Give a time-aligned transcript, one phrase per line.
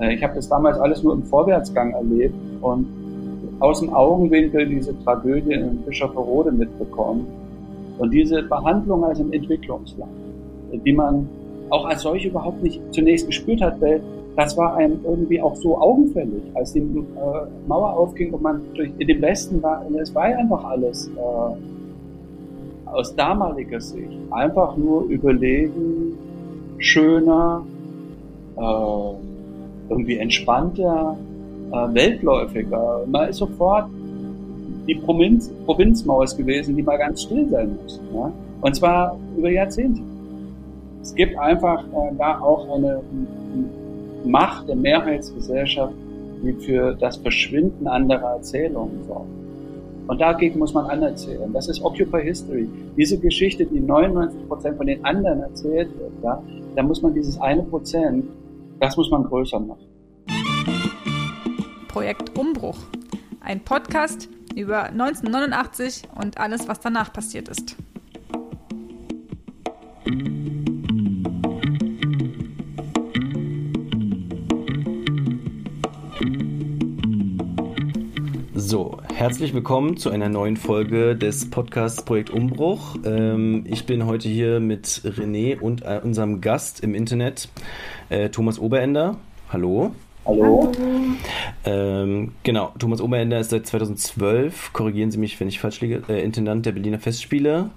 [0.00, 2.86] Äh, ich habe das damals alles nur im Vorwärtsgang erlebt und
[3.60, 7.26] aus dem Augenwinkel diese Tragödie in Bischofferode mitbekommen.
[7.98, 10.10] Und diese Behandlung als ein Entwicklungsland,
[10.84, 11.26] die man
[11.70, 14.02] auch als solche überhaupt nicht zunächst gespürt hat, weil
[14.36, 16.82] das war einem irgendwie auch so augenfällig, als die äh,
[17.66, 23.16] Mauer aufging und man durch in den Westen war, es war einfach alles äh, aus
[23.16, 24.12] damaliger Sicht.
[24.30, 26.18] Einfach nur überlegen,
[26.78, 27.64] schöner,
[28.56, 29.25] äh,
[29.88, 31.16] irgendwie entspannter,
[31.72, 33.04] äh, weltläufiger.
[33.06, 33.88] Man ist sofort
[34.86, 38.00] die Provinz, Provinzmaus gewesen, die mal ganz still sein muss.
[38.14, 38.32] Ja?
[38.60, 40.00] Und zwar über Jahrzehnte.
[41.02, 45.94] Es gibt einfach äh, da auch eine, eine Macht der Mehrheitsgesellschaft,
[46.42, 49.28] die für das Verschwinden anderer Erzählungen sorgt.
[50.08, 51.52] Und dagegen muss man anerzählen.
[51.52, 52.68] Das ist Occupy History.
[52.96, 56.40] Diese Geschichte, die 99 Prozent von den anderen erzählt wird, ja,
[56.76, 58.24] da muss man dieses eine Prozent,
[58.80, 59.86] das muss man größer machen.
[61.88, 62.78] Projekt Umbruch.
[63.40, 67.76] Ein Podcast über 1989 und alles, was danach passiert ist.
[78.68, 82.96] So, herzlich willkommen zu einer neuen Folge des Podcasts Projekt Umbruch.
[83.04, 87.48] Ähm, ich bin heute hier mit René und äh, unserem Gast im Internet,
[88.08, 89.18] äh, Thomas Oberender.
[89.50, 89.92] Hallo.
[90.24, 90.72] Hallo.
[91.64, 96.24] Ähm, genau, Thomas Oberender ist seit 2012, korrigieren Sie mich, wenn ich falsch liege, äh,
[96.24, 97.70] Intendant der Berliner Festspiele.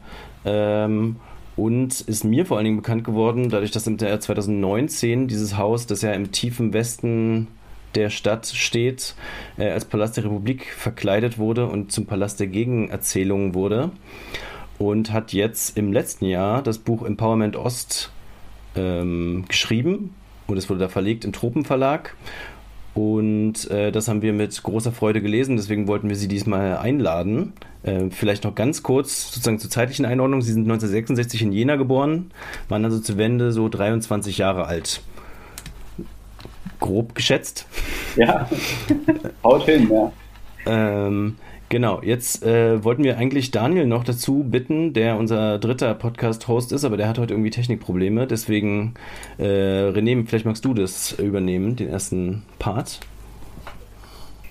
[0.44, 1.18] Ähm,
[1.56, 5.86] und ist mir vor allen Dingen bekannt geworden, dadurch, dass im Jahr 2019 dieses Haus,
[5.86, 7.48] das ja im tiefen Westen
[7.96, 9.16] der Stadt steht,
[9.58, 13.92] äh, als Palast der Republik verkleidet wurde und zum Palast der Gegenerzählungen wurde.
[14.78, 18.12] Und hat jetzt im letzten Jahr das Buch Empowerment Ost
[18.76, 20.16] ähm, geschrieben
[20.48, 22.16] und es wurde da verlegt im Tropenverlag.
[22.94, 27.54] Und äh, das haben wir mit großer Freude gelesen, deswegen wollten wir Sie diesmal einladen.
[27.84, 30.42] Äh, vielleicht noch ganz kurz, sozusagen zur zeitlichen Einordnung.
[30.42, 32.32] Sie sind 1966 in Jena geboren,
[32.68, 35.02] waren also zur Wende so 23 Jahre alt.
[36.80, 37.68] Grob geschätzt.
[38.16, 38.50] Ja,
[39.44, 40.12] haut hin, ja.
[40.66, 41.36] Ähm,
[41.70, 46.84] Genau, jetzt äh, wollten wir eigentlich Daniel noch dazu bitten, der unser dritter Podcast-Host ist,
[46.84, 48.26] aber der hat heute irgendwie Technikprobleme.
[48.26, 48.96] Deswegen,
[49.38, 53.02] äh, René, vielleicht magst du das übernehmen, den ersten Part.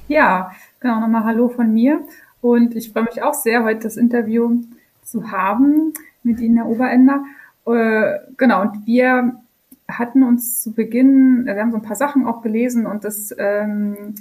[0.06, 2.02] Ja, genau, nochmal Hallo von mir.
[2.40, 4.62] Und ich freue mich auch sehr, heute das Interview
[5.02, 7.24] zu haben mit Ihnen, Herr Oberender.
[7.66, 9.40] Äh, genau, und wir
[9.88, 14.14] hatten uns zu Beginn, wir haben so ein paar Sachen auch gelesen und das ähm,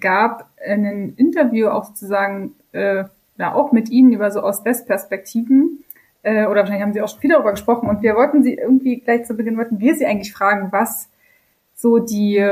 [0.00, 3.04] gab ein Interview auch sozusagen, äh,
[3.38, 5.84] ja, auch mit Ihnen über so Ost-West-Perspektiven.
[6.22, 7.88] Äh, oder wahrscheinlich haben Sie auch schon viel darüber gesprochen.
[7.88, 11.08] Und wir wollten Sie irgendwie gleich zu Beginn, wollten wir Sie eigentlich fragen, was
[11.74, 12.44] so die,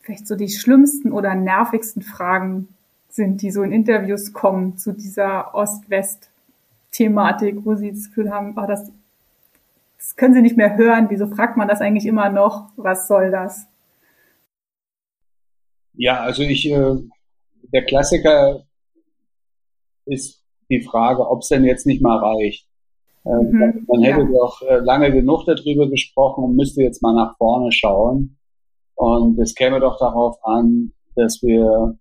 [0.00, 2.68] vielleicht so die schlimmsten oder nervigsten Fragen
[3.10, 8.66] sind, die so in Interviews kommen zu dieser Ost-West-Thematik, wo Sie das Gefühl haben, oh,
[8.66, 8.90] das,
[10.04, 11.06] das können Sie nicht mehr hören.
[11.08, 12.68] Wieso fragt man das eigentlich immer noch?
[12.76, 13.66] Was soll das?
[15.94, 16.94] Ja, also ich, äh,
[17.72, 18.64] der Klassiker
[20.04, 22.68] ist die Frage, ob es denn jetzt nicht mal reicht.
[23.24, 24.26] Äh, mhm, man hätte ja.
[24.26, 28.36] doch äh, lange genug darüber gesprochen und müsste jetzt mal nach vorne schauen.
[28.96, 31.98] Und es käme doch darauf an, dass wir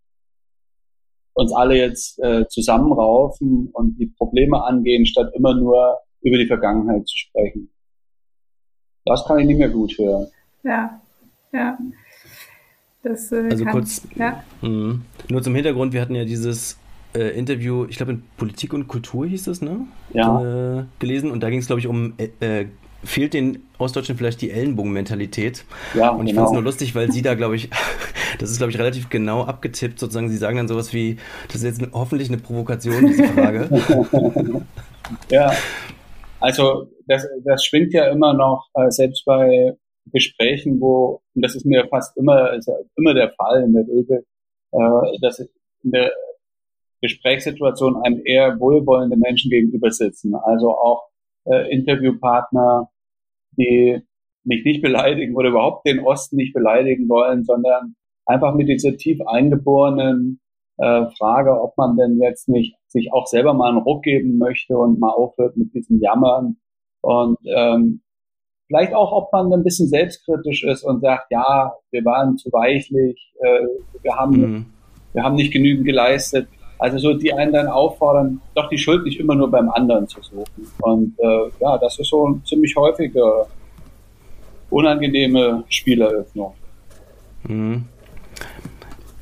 [1.35, 7.07] uns alle jetzt äh, zusammenraufen und die Probleme angehen, statt immer nur über die Vergangenheit
[7.07, 7.72] zu sprechen.
[9.05, 10.27] Das kann ich nicht mehr gut hören.
[10.63, 11.01] Ja,
[11.51, 11.77] ja.
[13.03, 14.43] Das, äh, also kann, kurz, ja.
[14.61, 14.99] mh,
[15.29, 16.77] nur zum Hintergrund, wir hatten ja dieses
[17.13, 19.81] äh, Interview, ich glaube in Politik und Kultur hieß es, ne?
[20.13, 20.79] Ja.
[20.79, 22.67] Äh, gelesen und da ging es, glaube ich, um, äh, äh,
[23.03, 25.65] fehlt den Ostdeutschen vielleicht die Ellenbogenmentalität.
[25.93, 26.43] Ja, und ich genau.
[26.43, 27.69] fand es nur lustig, weil sie da, glaube ich,
[28.39, 31.63] das ist, glaube ich, relativ genau abgetippt, sozusagen, sie sagen dann sowas wie, das ist
[31.63, 33.69] jetzt hoffentlich eine Provokation, diese Frage.
[35.29, 35.51] ja,
[36.43, 39.77] also das, das schwingt ja immer noch, äh, selbst bei
[40.11, 43.87] Gesprächen, wo, und das ist mir fast immer, ist ja immer der Fall in der
[43.87, 44.25] Regel,
[44.73, 46.11] äh, dass in der
[47.01, 50.35] Gesprächssituation einem eher wohlwollende Menschen gegenüber sitzen.
[50.35, 51.07] Also auch
[51.45, 52.89] äh, Interviewpartner,
[53.57, 54.01] die
[54.43, 57.95] mich nicht beleidigen oder überhaupt den Osten nicht beleidigen wollen, sondern
[58.25, 60.41] einfach mit dieser tief eingeborenen
[60.77, 64.77] äh, Frage, ob man denn jetzt nicht sich auch selber mal einen Ruck geben möchte
[64.77, 66.57] und mal aufhört mit diesem Jammern
[67.01, 68.03] und ähm,
[68.73, 73.33] Vielleicht auch, ob man ein bisschen selbstkritisch ist und sagt, ja, wir waren zu weichlich,
[73.39, 73.67] äh,
[74.01, 74.65] wir haben, mhm.
[75.13, 76.47] wir haben nicht genügend geleistet.
[76.79, 80.21] Also so, die einen dann auffordern, doch die Schuld nicht immer nur beim anderen zu
[80.23, 80.67] suchen.
[80.81, 83.45] Und äh, ja, das ist so eine ziemlich häufige,
[84.71, 86.53] unangenehme Spieleröffnung.
[87.43, 87.85] Mhm.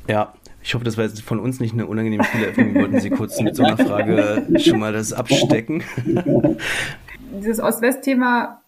[0.08, 2.74] Ja, ich hoffe, das war jetzt von uns nicht eine unangenehme Fehleröffnung.
[2.74, 5.82] Wir wollten Sie kurz mit so einer Frage schon mal das abstecken.
[7.36, 8.62] Dieses Ost-West-Thema,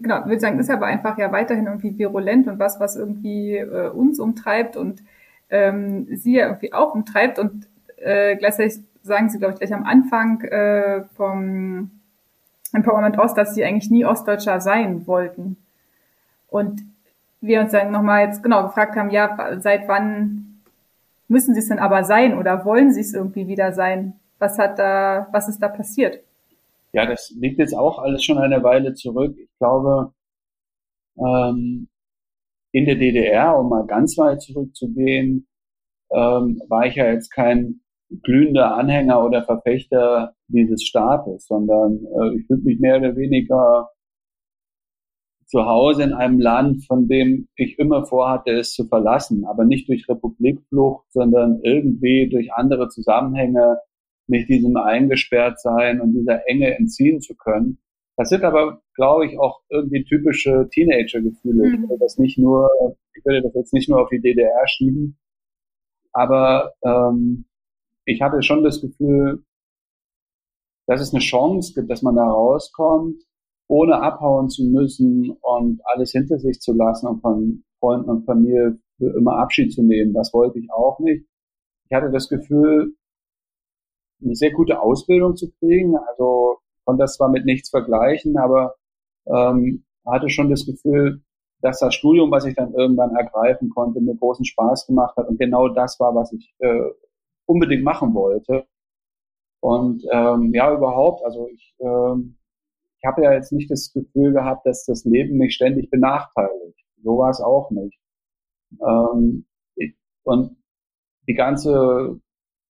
[0.00, 3.90] genau, würde sagen, ist aber einfach ja weiterhin irgendwie virulent und was, was irgendwie äh,
[3.90, 5.02] uns umtreibt und
[5.50, 9.84] ähm, Sie ja irgendwie auch umtreibt und äh, gleichzeitig sagen Sie, glaube ich, gleich am
[9.84, 11.90] Anfang äh, vom
[12.72, 15.56] Empowerment Ost, dass Sie eigentlich nie Ostdeutscher sein wollten.
[16.48, 16.82] Und
[17.40, 20.53] wir uns dann nochmal jetzt genau gefragt haben, ja, seit wann
[21.28, 24.20] Müssen sie es denn aber sein oder wollen sie es irgendwie wieder sein?
[24.38, 26.20] Was hat da, was ist da passiert?
[26.92, 29.36] Ja, das liegt jetzt auch alles schon eine Weile zurück.
[29.38, 30.12] Ich glaube,
[31.18, 31.88] ähm,
[32.72, 35.46] in der DDR, um mal ganz weit zurückzugehen,
[36.12, 37.80] ähm, war ich ja jetzt kein
[38.22, 43.90] glühender Anhänger oder Verfechter dieses Staates, sondern äh, ich fühle mich mehr oder weniger
[45.54, 49.88] zu Hause in einem Land, von dem ich immer vorhatte, es zu verlassen, aber nicht
[49.88, 53.78] durch Republikflucht, sondern irgendwie durch andere Zusammenhänge
[54.26, 57.78] mich diesem eingesperrt sein und dieser Enge entziehen zu können.
[58.16, 61.68] Das sind aber, glaube ich, auch irgendwie typische Teenager-Gefühle.
[61.68, 61.74] Mhm.
[61.74, 62.68] Ich würde das nicht nur,
[63.16, 65.18] ich würde das jetzt nicht nur auf die DDR schieben,
[66.12, 67.44] aber ähm,
[68.06, 69.44] ich hatte schon das Gefühl,
[70.88, 73.22] dass es eine Chance gibt, dass man da rauskommt
[73.68, 78.78] ohne abhauen zu müssen und alles hinter sich zu lassen und von Freunden und Familie
[78.98, 80.12] für immer Abschied zu nehmen.
[80.12, 81.26] Das wollte ich auch nicht.
[81.88, 82.94] Ich hatte das Gefühl,
[84.22, 85.96] eine sehr gute Ausbildung zu kriegen.
[85.96, 88.74] Also konnte das zwar mit nichts vergleichen, aber
[89.26, 91.22] ähm, hatte schon das Gefühl,
[91.60, 95.38] dass das Studium, was ich dann irgendwann ergreifen konnte, mir großen Spaß gemacht hat und
[95.38, 96.90] genau das war, was ich äh,
[97.46, 98.66] unbedingt machen wollte.
[99.60, 102.36] Und ähm, ja, überhaupt, also ich ähm,
[103.04, 106.78] ich habe ja jetzt nicht das Gefühl gehabt, dass das Leben mich ständig benachteiligt.
[107.02, 107.98] So war es auch nicht.
[108.80, 109.44] Ähm,
[109.76, 110.56] ich, und
[111.28, 112.18] die ganze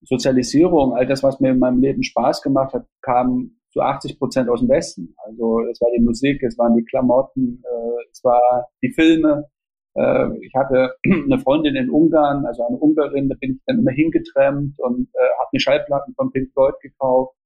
[0.03, 4.49] Sozialisierung, all das, was mir in meinem Leben Spaß gemacht hat, kam zu 80 Prozent
[4.49, 5.15] aus dem Westen.
[5.25, 9.49] Also es war die Musik, es waren die Klamotten, äh, es war die Filme.
[9.95, 13.93] Äh, ich hatte eine Freundin in Ungarn, also eine Ungarin, da bin ich dann immer
[13.93, 17.37] hingetrennt und äh, habe mir Schallplatten von Pink Floyd gekauft.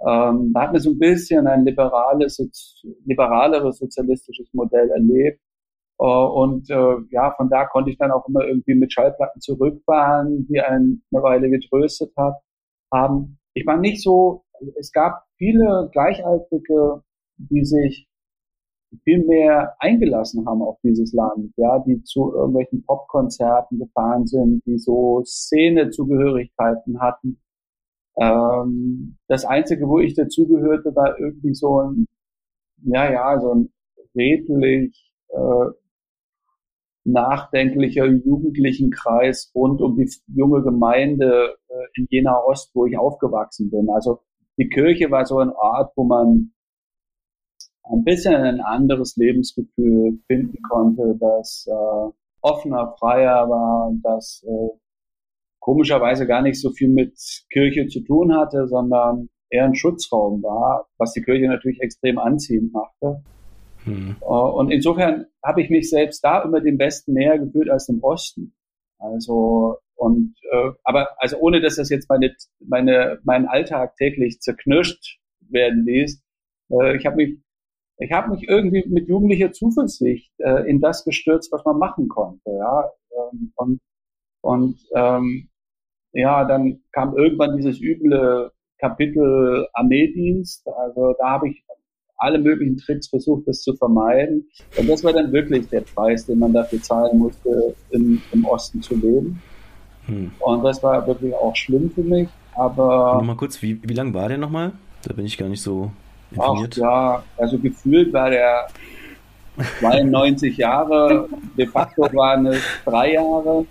[0.00, 2.38] Ähm, da hat man so ein bisschen ein liberales,
[3.04, 5.40] liberaleres sozialistisches Modell erlebt.
[5.98, 10.46] Äh, und äh, ja, von da konnte ich dann auch immer irgendwie mit Schallplatten zurückfahren,
[10.48, 12.36] die einen eine Weile getröstet hat,
[12.92, 13.38] haben.
[13.54, 14.44] Ich war nicht so,
[14.78, 17.02] es gab viele Gleichaltrige,
[17.38, 18.08] die sich
[19.04, 24.78] viel mehr eingelassen haben auf dieses Land, ja, die zu irgendwelchen Popkonzerten gefahren sind, die
[24.78, 27.40] so Szenezugehörigkeiten hatten
[28.20, 32.06] ähm, das Einzige, wo ich dazugehörte, war irgendwie so ein,
[32.82, 33.72] ja, ja, so ein
[34.14, 35.70] redlich äh,
[37.04, 43.70] nachdenklicher jugendlichen Kreis rund um die junge Gemeinde äh, in Jena Ost, wo ich aufgewachsen
[43.70, 43.88] bin.
[43.90, 44.20] Also
[44.58, 46.52] die Kirche war so ein Ort, wo man
[47.84, 52.10] ein bisschen ein anderes Lebensgefühl finden konnte, das äh,
[52.42, 54.78] offener, freier war, das äh,
[55.68, 57.12] komischerweise gar nicht so viel mit
[57.52, 62.72] Kirche zu tun hatte, sondern eher ein Schutzraum war, was die Kirche natürlich extrem anziehend
[62.72, 63.22] machte.
[63.84, 64.16] Hm.
[64.18, 68.02] Äh, und insofern habe ich mich selbst da immer dem Westen näher gefühlt als im
[68.02, 68.54] Osten.
[68.98, 72.34] Also und äh, aber also ohne dass das jetzt meine
[72.66, 75.18] meine meinen Alltag täglich zerknirscht
[75.50, 76.22] werden ließ,
[76.70, 77.38] äh, ich habe mich
[77.98, 82.50] ich habe mich irgendwie mit jugendlicher Zuversicht äh, in das gestürzt, was man machen konnte,
[82.58, 83.80] ja ähm, und
[84.40, 85.50] und ähm,
[86.12, 90.66] ja, dann kam irgendwann dieses üble Kapitel Armeedienst.
[90.68, 91.62] Also da habe ich
[92.16, 94.48] alle möglichen Tricks versucht, das zu vermeiden.
[94.76, 98.82] Und das war dann wirklich der Preis, den man dafür zahlen musste, im, im Osten
[98.82, 99.40] zu leben.
[100.06, 100.32] Hm.
[100.40, 102.28] Und das war wirklich auch schlimm für mich.
[102.54, 103.14] Aber.
[103.18, 104.72] Nochmal kurz, wie, wie lang war der nochmal?
[105.02, 105.92] Da bin ich gar nicht so
[106.32, 106.74] informiert.
[106.74, 108.66] Ach, ja, also gefühlt war der
[109.80, 113.64] 92 Jahre, de facto waren es drei Jahre.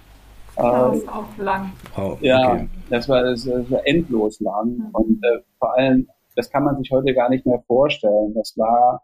[0.57, 1.71] Das ist auch lang.
[1.95, 2.69] Oh, ja, okay.
[2.89, 4.77] das, war, das war endlos lang.
[4.77, 4.89] Mhm.
[4.91, 8.33] Und äh, vor allem, das kann man sich heute gar nicht mehr vorstellen.
[8.33, 9.03] Das war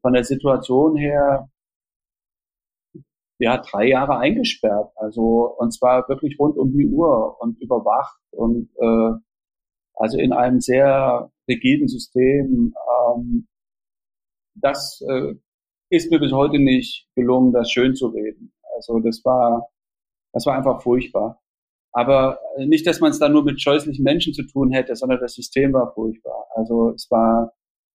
[0.00, 1.50] von der Situation her,
[3.38, 4.92] ja, drei Jahre eingesperrt.
[4.96, 9.18] Also, und zwar wirklich rund um die Uhr und überwacht und äh,
[9.94, 12.74] also in einem sehr rigiden System.
[13.16, 13.48] Ähm,
[14.54, 15.34] das äh,
[15.90, 18.52] ist mir bis heute nicht gelungen, das schön zu reden.
[18.76, 19.68] Also das war
[20.36, 21.40] das war einfach furchtbar.
[21.92, 25.32] Aber nicht, dass man es da nur mit scheußlichen Menschen zu tun hätte, sondern das
[25.32, 26.46] System war furchtbar.
[26.54, 27.54] Also es war,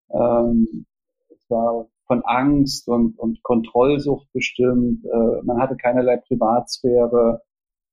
[0.10, 0.88] ähm,
[1.30, 5.06] es war von Angst und, und Kontrollsucht bestimmt.
[5.06, 7.44] Äh, man hatte keinerlei Privatsphäre.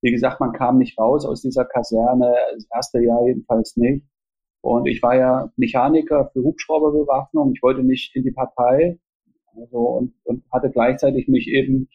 [0.01, 4.07] Wie gesagt, man kam nicht raus aus dieser Kaserne, das erste Jahr jedenfalls nicht.
[4.63, 7.53] Und ich war ja Mechaniker für Hubschrauberbewaffnung.
[7.55, 8.99] Ich wollte nicht in die Partei.
[9.55, 11.91] Also, und, und hatte gleichzeitig mich eben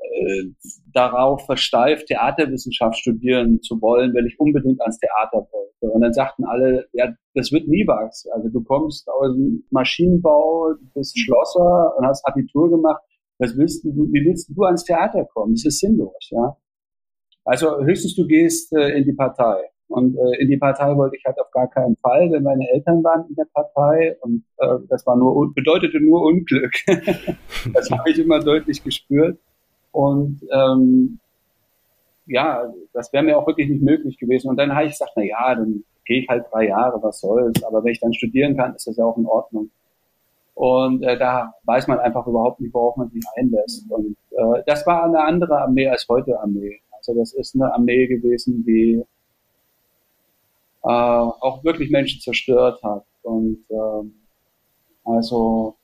[0.00, 0.44] äh,
[0.92, 5.94] darauf versteift, Theaterwissenschaft studieren zu wollen, weil ich unbedingt ans Theater wollte.
[5.94, 8.26] Und dann sagten alle, ja, das wird nie was.
[8.32, 13.02] Also du kommst aus dem Maschinenbau, bist Schlosser und hast Abitur gemacht.
[13.38, 15.54] Was willst du, wie willst du ans Theater kommen?
[15.54, 16.56] Das ist sinnlos, ja.
[17.44, 19.70] Also höchstens du gehst äh, in die Partei.
[19.88, 23.02] Und äh, in die Partei wollte ich halt auf gar keinen Fall, denn meine Eltern
[23.02, 26.72] waren in der Partei und äh, das war nur bedeutete nur Unglück.
[27.72, 29.38] das habe ich immer deutlich gespürt.
[29.92, 31.18] Und ähm,
[32.26, 34.48] ja, das wäre mir auch wirklich nicht möglich gewesen.
[34.48, 37.62] Und dann habe ich gesagt, na ja, dann gehe ich halt drei Jahre, was soll's.
[37.64, 39.70] Aber wenn ich dann studieren kann, ist das ja auch in Ordnung.
[40.54, 43.88] Und äh, da weiß man einfach überhaupt nicht, worauf man sich einlässt.
[43.90, 46.80] Und äh, das war eine andere Armee als heute Armee.
[46.90, 49.04] Also das ist eine Armee gewesen, die
[50.82, 53.04] äh, auch wirklich Menschen zerstört hat.
[53.22, 54.08] Und äh,
[55.04, 55.76] also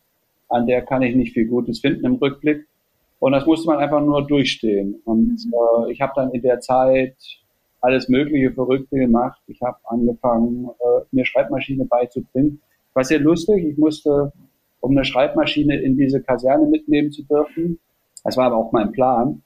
[0.49, 2.67] an der kann ich nicht viel Gutes finden im Rückblick.
[3.25, 5.01] Und das musste man einfach nur durchstehen.
[5.07, 5.55] Und mhm.
[5.87, 7.17] äh, ich habe dann in der Zeit
[7.81, 9.41] alles mögliche Verrückte gemacht.
[9.47, 12.61] Ich habe angefangen, äh, mir Schreibmaschine beizubringen.
[12.93, 13.65] War sehr lustig.
[13.65, 14.31] Ich musste,
[14.81, 17.79] um eine Schreibmaschine in diese Kaserne mitnehmen zu dürfen,
[18.25, 19.41] das war aber auch mein Plan,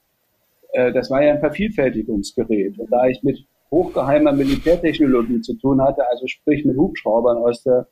[0.73, 2.77] äh, das war ja ein Vervielfältigungsgerät.
[2.79, 7.87] Und da ich mit hochgeheimer Militärtechnologie zu tun hatte, also sprich mit Hubschraubern aus der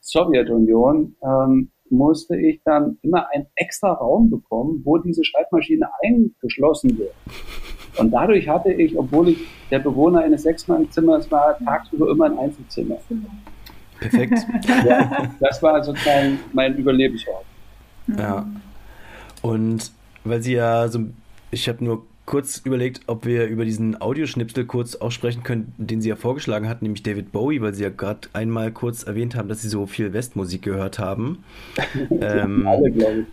[0.00, 7.14] Sowjetunion, ähm, musste ich dann immer einen extra Raum bekommen, wo diese Schreibmaschine eingeschlossen wird.
[7.98, 9.38] Und dadurch hatte ich, obwohl ich
[9.70, 12.98] der Bewohner eines Sechsmannzimmers war, tagsüber immer ein Einzelzimmer.
[13.98, 14.38] Perfekt.
[14.86, 17.44] Ja, das war sozusagen mein Überlebensort.
[18.16, 18.46] Ja.
[19.42, 19.90] Und
[20.24, 21.00] weil Sie ja so,
[21.50, 26.02] ich habe nur kurz überlegt, ob wir über diesen Audioschnipsel kurz auch sprechen können, den
[26.02, 29.48] Sie ja vorgeschlagen hatten, nämlich David Bowie, weil Sie ja gerade einmal kurz erwähnt haben,
[29.48, 31.42] dass Sie so viel Westmusik gehört haben.
[32.20, 33.26] ähm, alle, glaube ich.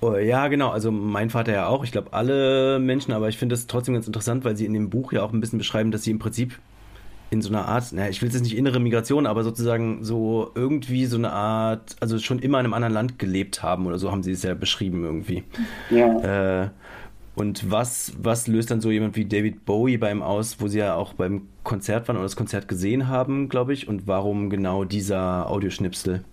[0.00, 0.70] Oh, ja, genau.
[0.70, 1.84] Also mein Vater ja auch.
[1.84, 4.90] Ich glaube alle Menschen, aber ich finde das trotzdem ganz interessant, weil Sie in dem
[4.90, 6.58] Buch ja auch ein bisschen beschreiben, dass Sie im Prinzip
[7.30, 10.50] in so einer Art, naja, ich will es jetzt nicht innere Migration, aber sozusagen so
[10.56, 14.10] irgendwie so eine Art, also schon immer in einem anderen Land gelebt haben oder so
[14.10, 15.44] haben Sie es ja beschrieben irgendwie.
[15.90, 16.64] Ja.
[16.64, 16.68] Äh,
[17.34, 20.94] und was, was löst dann so jemand wie David Bowie beim aus, wo sie ja
[20.94, 23.88] auch beim Konzert waren oder das Konzert gesehen haben, glaube ich?
[23.88, 26.24] Und warum genau dieser Audioschnipsel?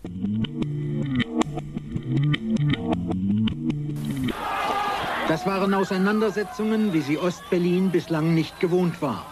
[5.27, 9.25] Das waren Auseinandersetzungen, wie sie Ostberlin bislang nicht gewohnt war.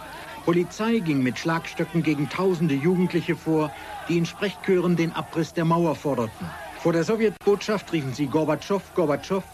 [0.44, 3.70] Polizei ging mit Schlagstöcken gegen tausende Jugendliche vor,
[4.08, 6.46] die in Sprechchören den Abriss der Mauer forderten.
[6.78, 9.44] Vor der Sowjetbotschaft riefen sie Gorbatschow, Gorbatschow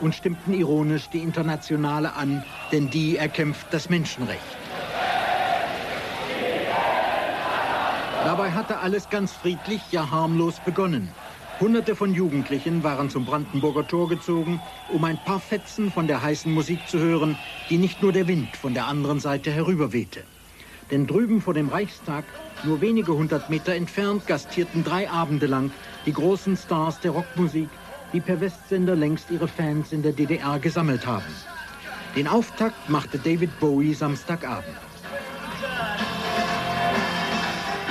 [0.00, 4.40] und stimmten ironisch die Internationale an, denn die erkämpft das Menschenrecht.
[8.24, 11.10] Dabei hatte alles ganz friedlich, ja harmlos begonnen.
[11.60, 14.60] Hunderte von Jugendlichen waren zum Brandenburger Tor gezogen,
[14.92, 17.38] um ein paar Fetzen von der heißen Musik zu hören,
[17.70, 20.22] die nicht nur der Wind von der anderen Seite herüberwehte.
[20.90, 22.24] Denn drüben vor dem Reichstag,
[22.64, 25.70] nur wenige hundert Meter entfernt, gastierten drei Abende lang
[26.04, 27.68] die großen Stars der Rockmusik
[28.12, 31.24] die per Westsender längst ihre Fans in der DDR gesammelt haben.
[32.14, 34.76] Den Auftakt machte David Bowie Samstagabend.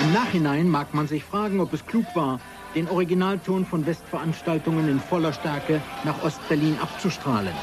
[0.01, 2.39] Im Nachhinein mag man sich fragen, ob es klug war,
[2.75, 7.53] den Originalton von Westveranstaltungen in voller Stärke nach Ostberlin abzustrahlen.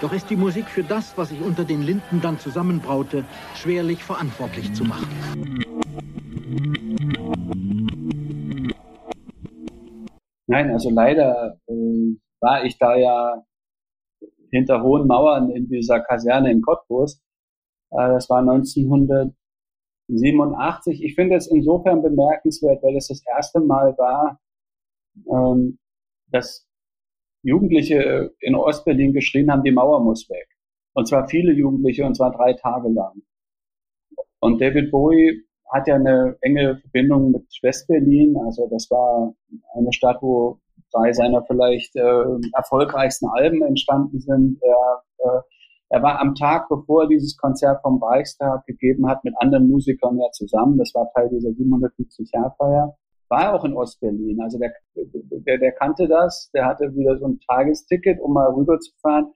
[0.00, 3.24] Doch ist die Musik für das, was sich unter den Linden dann zusammenbraute,
[3.54, 5.08] schwerlich verantwortlich zu machen.
[10.50, 13.44] Nein, also leider äh, war ich da ja
[14.50, 17.22] hinter hohen Mauern in dieser Kaserne in Cottbus.
[17.92, 21.04] Äh, das war 1987.
[21.04, 24.40] Ich finde es insofern bemerkenswert, weil es das erste Mal war,
[25.32, 25.78] ähm,
[26.32, 26.66] dass
[27.42, 30.48] Jugendliche in Ostberlin geschrien haben, die Mauer muss weg.
[30.94, 33.22] Und zwar viele Jugendliche, und zwar drei Tage lang.
[34.40, 38.36] Und David Bowie hat ja eine enge Verbindung mit Westberlin.
[38.44, 39.34] Also das war
[39.76, 40.58] eine Stadt, wo
[40.92, 42.24] drei seiner vielleicht äh,
[42.56, 44.58] erfolgreichsten Alben entstanden sind.
[44.62, 45.40] Er, äh,
[45.90, 50.18] er war am Tag, bevor er dieses Konzert vom Reichstag gegeben hat, mit anderen Musikern
[50.18, 50.78] ja zusammen.
[50.78, 52.96] Das war Teil dieser 750-Jahr-Feier.
[53.28, 54.40] War er auch in Ostberlin.
[54.40, 56.50] Also der, der, der kannte das.
[56.52, 59.32] Der hatte wieder so ein Tagesticket, um mal rüberzufahren.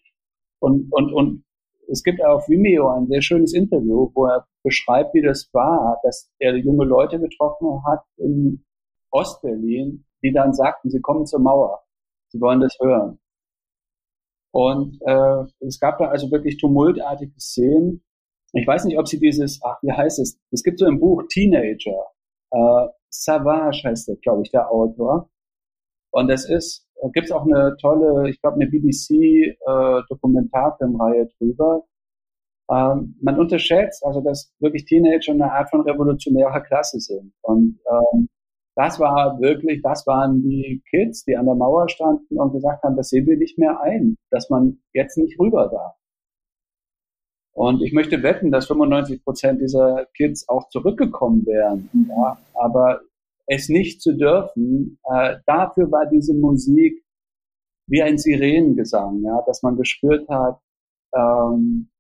[0.61, 1.45] Und, und, und
[1.91, 6.31] es gibt auf Vimeo ein sehr schönes Interview, wo er beschreibt, wie das war, dass
[6.39, 8.65] er junge Leute getroffen hat in
[9.11, 11.85] Ostberlin, die dann sagten, sie kommen zur Mauer.
[12.29, 13.19] Sie wollen das hören.
[14.53, 18.05] Und äh, es gab da also wirklich tumultartige Szenen.
[18.53, 20.39] Ich weiß nicht, ob Sie dieses, ach, wie heißt es?
[20.53, 22.07] Es gibt so ein Buch Teenager.
[22.53, 25.29] Äh, Savage heißt der, glaube ich, der Autor.
[26.13, 31.85] Und es ist, gibt es auch eine tolle, ich glaube, eine BBC-Dokumentarfilmreihe äh, drüber.
[32.71, 37.33] Ähm, man unterschätzt also, dass wirklich Teenager eine Art von revolutionärer Klasse sind.
[37.43, 38.29] Und ähm,
[38.77, 42.97] das war wirklich, das waren die Kids, die an der Mauer standen und gesagt haben,
[42.97, 45.95] das sehen wir nicht mehr ein, dass man jetzt nicht rüber darf.
[47.53, 51.89] Und ich möchte wetten, dass 95 Prozent dieser Kids auch zurückgekommen wären.
[51.93, 52.11] Mhm.
[52.11, 53.03] Ja, aber
[53.47, 57.05] es nicht zu dürfen, äh, dafür war diese Musik
[57.87, 60.59] wie ein Sirenengesang, ja, dass man gespürt hat,
[61.15, 61.91] ähm,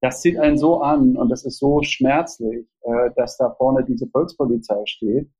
[0.00, 4.06] das zieht einen so an und das ist so schmerzlich, äh, dass da vorne diese
[4.06, 5.30] Volkspolizei steht.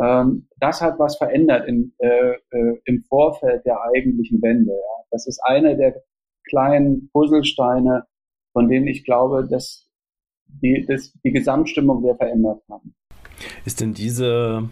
[0.00, 4.72] Ähm, das hat was verändert in, äh, äh, im Vorfeld der eigentlichen Wende.
[4.72, 5.04] Ja.
[5.10, 6.02] Das ist eine der
[6.48, 8.06] kleinen Puzzlesteine,
[8.52, 9.88] von denen ich glaube, dass
[10.46, 12.94] die, dass die Gesamtstimmung wir verändert haben.
[13.64, 14.68] Ist denn diese,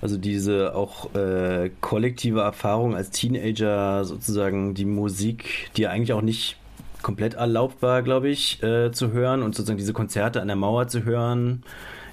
[0.00, 6.56] also diese auch äh, kollektive Erfahrung als Teenager sozusagen die Musik, die eigentlich auch nicht
[7.02, 10.88] komplett erlaubt war, glaube ich, äh, zu hören und sozusagen diese Konzerte an der Mauer
[10.88, 11.62] zu hören,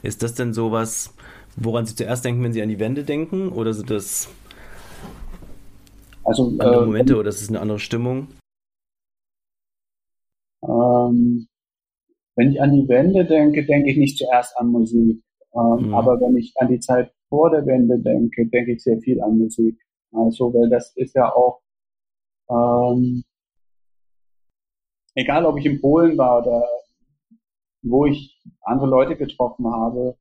[0.03, 1.15] ist das denn sowas,
[1.55, 3.49] woran Sie zuerst denken, wenn Sie an die Wende denken?
[3.49, 4.29] Oder sind das
[6.23, 8.27] also, andere äh, Momente oder ist es eine andere Stimmung?
[10.63, 11.47] Ähm,
[12.35, 15.21] wenn ich an die Wende denke, denke ich nicht zuerst an Musik.
[15.55, 15.93] Ähm, mhm.
[15.93, 19.37] Aber wenn ich an die Zeit vor der Wende denke, denke ich sehr viel an
[19.37, 19.79] Musik.
[20.11, 21.61] Also, weil das ist ja auch,
[22.49, 23.23] ähm,
[25.15, 26.63] egal ob ich in Polen war oder
[27.81, 30.17] wo ich andere Leute getroffen habe,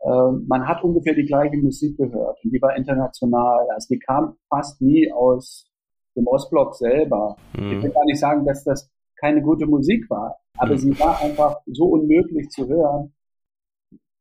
[0.00, 3.66] äh, man hat ungefähr die gleiche Musik gehört und die war international.
[3.74, 5.70] Also die kam fast nie aus
[6.16, 7.36] dem Ostblock selber.
[7.56, 7.72] Mhm.
[7.72, 10.78] Ich will gar nicht sagen, dass das keine gute Musik war, aber mhm.
[10.78, 13.12] sie war einfach so unmöglich zu hören.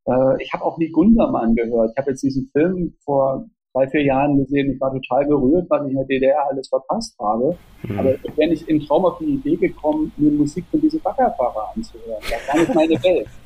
[0.06, 1.92] Äh, ich habe auch nie Gundermann gehört.
[1.92, 4.74] Ich habe jetzt diesen Film vor drei, vier Jahren gesehen.
[4.74, 7.58] Ich war total berührt, weil ich in der DDR alles verpasst habe.
[7.84, 8.00] Mhm.
[8.00, 11.72] Aber ich wäre nicht im Traum auf die Idee gekommen, mir Musik von diesem Baggerfahrer
[11.76, 12.22] anzuhören.
[12.22, 13.28] Das war nicht meine Welt.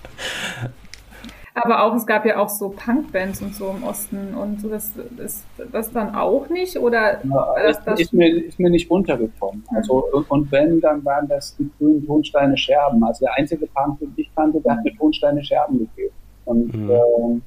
[1.56, 4.93] Aber auch, es gab ja auch so Punkbands und so im Osten und so, das
[5.17, 6.78] ist das dann auch nicht?
[6.78, 9.65] Oder ja, das, das ist, mir, ist mir nicht untergekommen.
[9.69, 9.78] Mhm.
[9.78, 13.04] Also, und wenn, dann waren das die grünen Tonsteine Scherben.
[13.04, 16.13] Also der einzige Punk, den ich kannte, der hat mir Tonsteine Scherben gegeben.
[16.49, 16.89] Und mhm.
[16.89, 17.39] äh,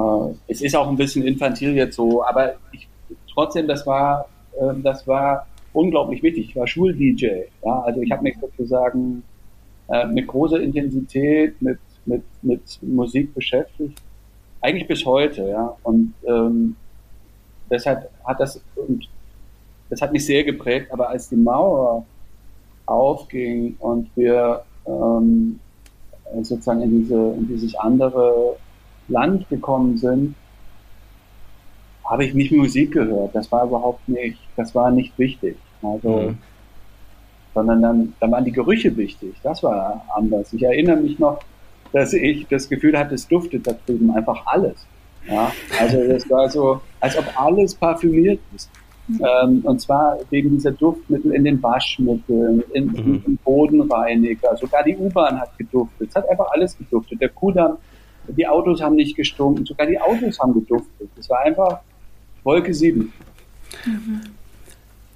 [0.00, 2.88] äh, es ist auch ein bisschen infantil jetzt so, aber ich,
[3.32, 6.50] trotzdem, das war, äh, das war unglaublich wichtig.
[6.50, 7.26] Ich war Schul-DJ.
[7.64, 7.80] Ja?
[7.80, 9.22] Also ich habe mich sozusagen
[9.88, 14.00] äh, mit großer Intensität, mit mit, mit Musik beschäftigt.
[14.60, 15.76] Eigentlich bis heute, ja.
[15.82, 16.76] Und ähm,
[17.70, 19.08] deshalb hat das, und
[19.88, 22.04] das hat mich sehr geprägt, aber als die Mauer
[22.86, 25.60] aufging und wir ähm,
[26.42, 28.56] sozusagen in, diese, in dieses andere
[29.08, 30.34] Land gekommen sind,
[32.04, 33.34] habe ich nicht Musik gehört.
[33.34, 35.56] Das war überhaupt nicht, das war nicht wichtig.
[35.82, 36.38] Also, mhm.
[37.54, 39.34] sondern dann, dann waren die Gerüche wichtig.
[39.42, 40.52] Das war anders.
[40.52, 41.40] Ich erinnere mich noch,
[41.92, 44.86] dass ich das Gefühl hatte, es duftet da drüben einfach alles.
[45.28, 48.70] Ja, also das war so, als ob alles parfümiert ist.
[49.18, 53.22] Ähm, und zwar wegen dieser Duftmittel in den Waschmitteln, in, mhm.
[53.26, 54.56] im Bodenreiniger.
[54.56, 56.08] Sogar die U-Bahn hat geduftet.
[56.08, 57.20] Es hat einfach alles geduftet.
[57.20, 57.78] Der Kudamm,
[58.28, 59.64] die Autos haben nicht gestunken.
[59.64, 61.08] Sogar die Autos haben geduftet.
[61.18, 61.80] Es war einfach
[62.44, 63.12] Wolke 7.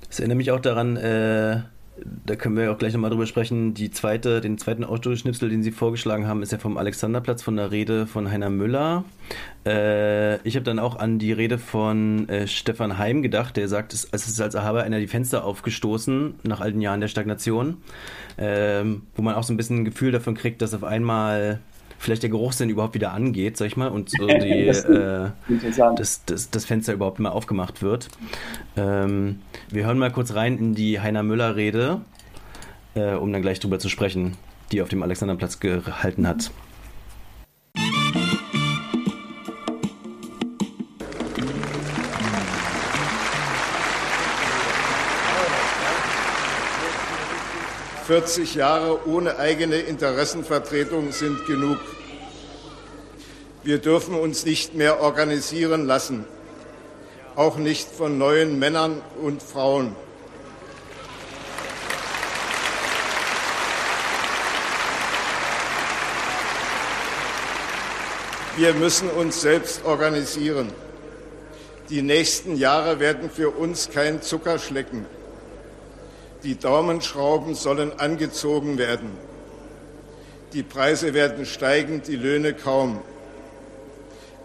[0.09, 1.63] Das erinnert mich auch daran, äh,
[1.97, 3.75] da können wir auch gleich nochmal drüber sprechen.
[3.75, 7.71] Die zweite, den zweiten Autoschnipsel, den Sie vorgeschlagen haben, ist ja vom Alexanderplatz von der
[7.71, 9.05] Rede von Heiner Müller.
[9.65, 13.95] Äh, ich habe dann auch an die Rede von äh, Stefan Heim gedacht, der sagt,
[13.95, 17.77] es, ist als Erhaber einer die Fenster aufgestoßen nach alten Jahren der Stagnation,
[18.37, 21.61] äh, wo man auch so ein bisschen ein Gefühl davon kriegt, dass auf einmal
[22.05, 25.31] vielleicht der Geruchssinn überhaupt wieder angeht, sag ich mal, und so die, das, äh,
[25.97, 28.09] das, das, das, Fenster überhaupt mal aufgemacht wird.
[28.77, 29.40] Ähm,
[29.71, 32.03] wir hören mal kurz rein in die Heiner Müller-Rede,
[32.95, 34.37] äh, um dann gleich drüber zu sprechen,
[34.71, 36.51] die auf dem Alexanderplatz gehalten hat.
[48.07, 51.79] Vierzig Jahre ohne eigene Interessenvertretung sind genug.
[53.64, 56.27] Wir dürfen uns nicht mehr organisieren lassen,
[57.35, 59.96] auch nicht von neuen Männern und Frauen.
[68.59, 70.70] Wir müssen uns selbst organisieren.
[71.88, 75.07] Die nächsten Jahre werden für uns kein Zuckerschlecken.
[76.42, 79.11] Die Daumenschrauben sollen angezogen werden.
[80.53, 83.00] Die Preise werden steigen, die Löhne kaum.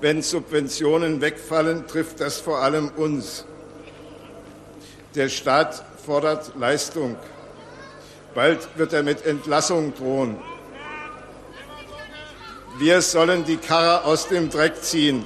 [0.01, 3.45] Wenn Subventionen wegfallen, trifft das vor allem uns.
[5.15, 7.17] Der Staat fordert Leistung.
[8.33, 10.37] Bald wird er mit Entlassung drohen.
[12.77, 15.25] Wir sollen die Karre aus dem Dreck ziehen.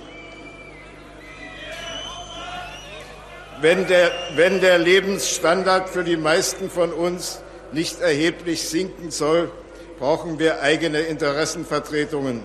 [3.62, 9.52] Wenn der, wenn der Lebensstandard für die meisten von uns nicht erheblich sinken soll,
[10.00, 12.44] brauchen wir eigene Interessenvertretungen.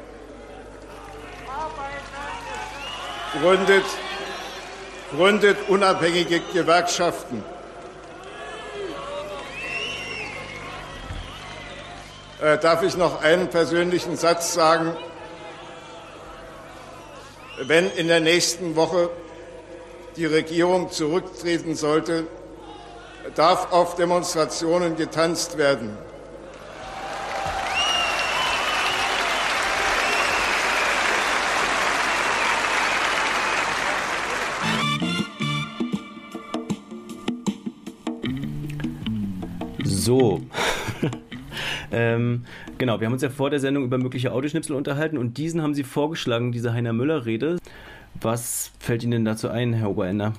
[3.35, 3.85] Gründet,
[5.14, 7.45] gründet unabhängige Gewerkschaften.
[12.41, 14.97] Äh, darf ich noch einen persönlichen Satz sagen?
[17.61, 19.11] Wenn in der nächsten Woche
[20.17, 22.27] die Regierung zurücktreten sollte,
[23.35, 25.99] darf auf Demonstrationen getanzt werden.
[40.09, 40.40] So.
[41.92, 42.47] ähm,
[42.79, 45.75] genau, wir haben uns ja vor der Sendung über mögliche Audioschnipsel unterhalten und diesen haben
[45.75, 47.59] Sie vorgeschlagen, diese Heiner Müller-Rede.
[48.18, 50.33] Was fällt Ihnen dazu ein, Herr Oberender?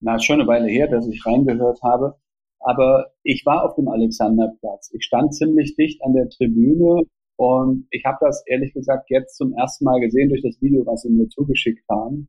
[0.00, 2.14] Na, schon eine Weile her, dass ich reingehört habe.
[2.60, 4.92] Aber ich war auf dem Alexanderplatz.
[4.94, 7.02] Ich stand ziemlich dicht an der Tribüne
[7.34, 11.02] und ich habe das ehrlich gesagt jetzt zum ersten Mal gesehen durch das Video, was
[11.02, 12.28] Sie mir zugeschickt haben.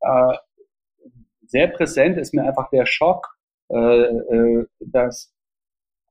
[0.00, 0.38] Äh,
[1.46, 3.36] sehr präsent ist mir einfach der Schock,
[4.80, 5.32] dass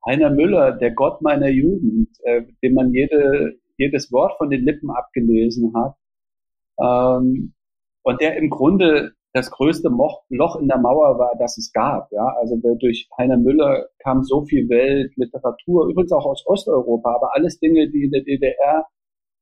[0.06, 4.89] Heiner Müller, der Gott meiner Jugend, äh, dem man jede, jedes Wort von den Lippen
[4.89, 5.95] abgelesen hat,
[6.80, 7.54] ähm,
[8.04, 12.12] und der im Grunde das größte Loch in der Mauer war, das es gab.
[12.12, 17.36] Ja, also durch Heiner Müller kam so viel Welt, Literatur, übrigens auch aus Osteuropa, aber
[17.36, 18.86] alles Dinge, die in der DDR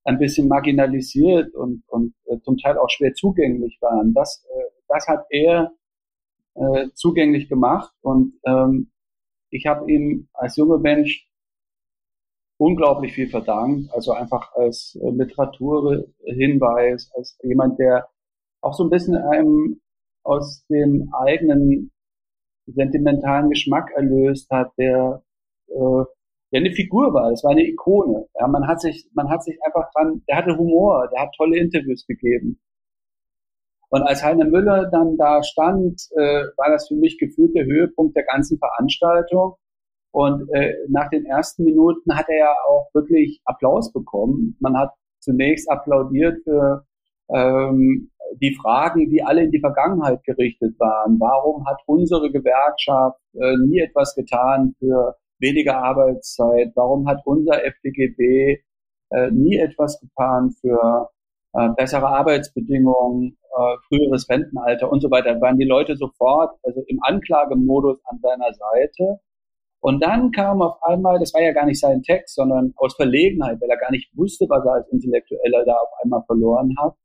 [0.04, 4.14] ein bisschen marginalisiert und, und äh, zum Teil auch schwer zugänglich waren.
[4.14, 5.72] Das, äh, das hat er
[6.58, 8.92] äh, zugänglich gemacht und ähm,
[9.50, 11.28] ich habe ihm als junger Mensch
[12.58, 13.90] unglaublich viel verdankt.
[13.94, 18.10] Also einfach als äh, Literaturhinweis, als jemand, der
[18.62, 19.80] auch so ein bisschen einem
[20.24, 21.92] aus dem eigenen
[22.66, 25.24] sentimentalen Geschmack erlöst hat, der,
[25.68, 26.04] äh,
[26.52, 28.28] der eine Figur war, es war eine Ikone.
[28.38, 31.58] Ja, man hat sich, man hat sich einfach dran, der hatte Humor, der hat tolle
[31.58, 32.60] Interviews gegeben.
[33.90, 38.16] Und als Heiner Müller dann da stand, äh, war das für mich gefühlt der Höhepunkt
[38.16, 39.56] der ganzen Veranstaltung.
[40.12, 44.58] Und äh, nach den ersten Minuten hat er ja auch wirklich Applaus bekommen.
[44.60, 46.86] Man hat zunächst applaudiert für
[47.30, 51.20] ähm, die Fragen, die alle in die Vergangenheit gerichtet waren.
[51.20, 56.72] Warum hat unsere Gewerkschaft äh, nie etwas getan für weniger Arbeitszeit?
[56.76, 58.62] Warum hat unser FDGB
[59.12, 61.10] äh, nie etwas getan für
[61.58, 65.40] äh, bessere Arbeitsbedingungen, äh, früheres Rentenalter und so weiter?
[65.42, 69.20] Waren die Leute sofort also im Anklagemodus an seiner Seite.
[69.80, 73.62] Und dann kam auf einmal, das war ja gar nicht sein Text, sondern aus Verlegenheit,
[73.62, 76.96] weil er gar nicht wusste, was er als Intellektueller da auf einmal verloren hat,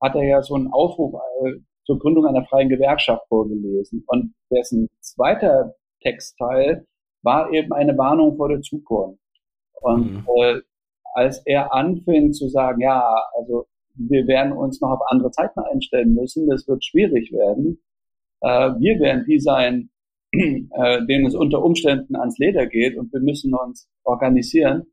[0.00, 1.52] hat er ja so einen Aufruf äh,
[1.84, 4.04] zur Gründung einer freien Gewerkschaft vorgelesen.
[4.06, 6.86] Und dessen zweiter Textteil
[7.22, 9.20] war eben eine Warnung vor der Zukunft.
[9.80, 10.26] Und mhm.
[10.36, 10.60] äh,
[11.14, 16.14] als er anfing zu sagen, ja, also wir werden uns noch auf andere Zeiten einstellen
[16.14, 17.82] müssen, das wird schwierig werden.
[18.40, 19.90] Äh, wir werden die sein,
[20.32, 24.84] äh, denen es unter Umständen ans Leder geht und wir müssen uns organisieren.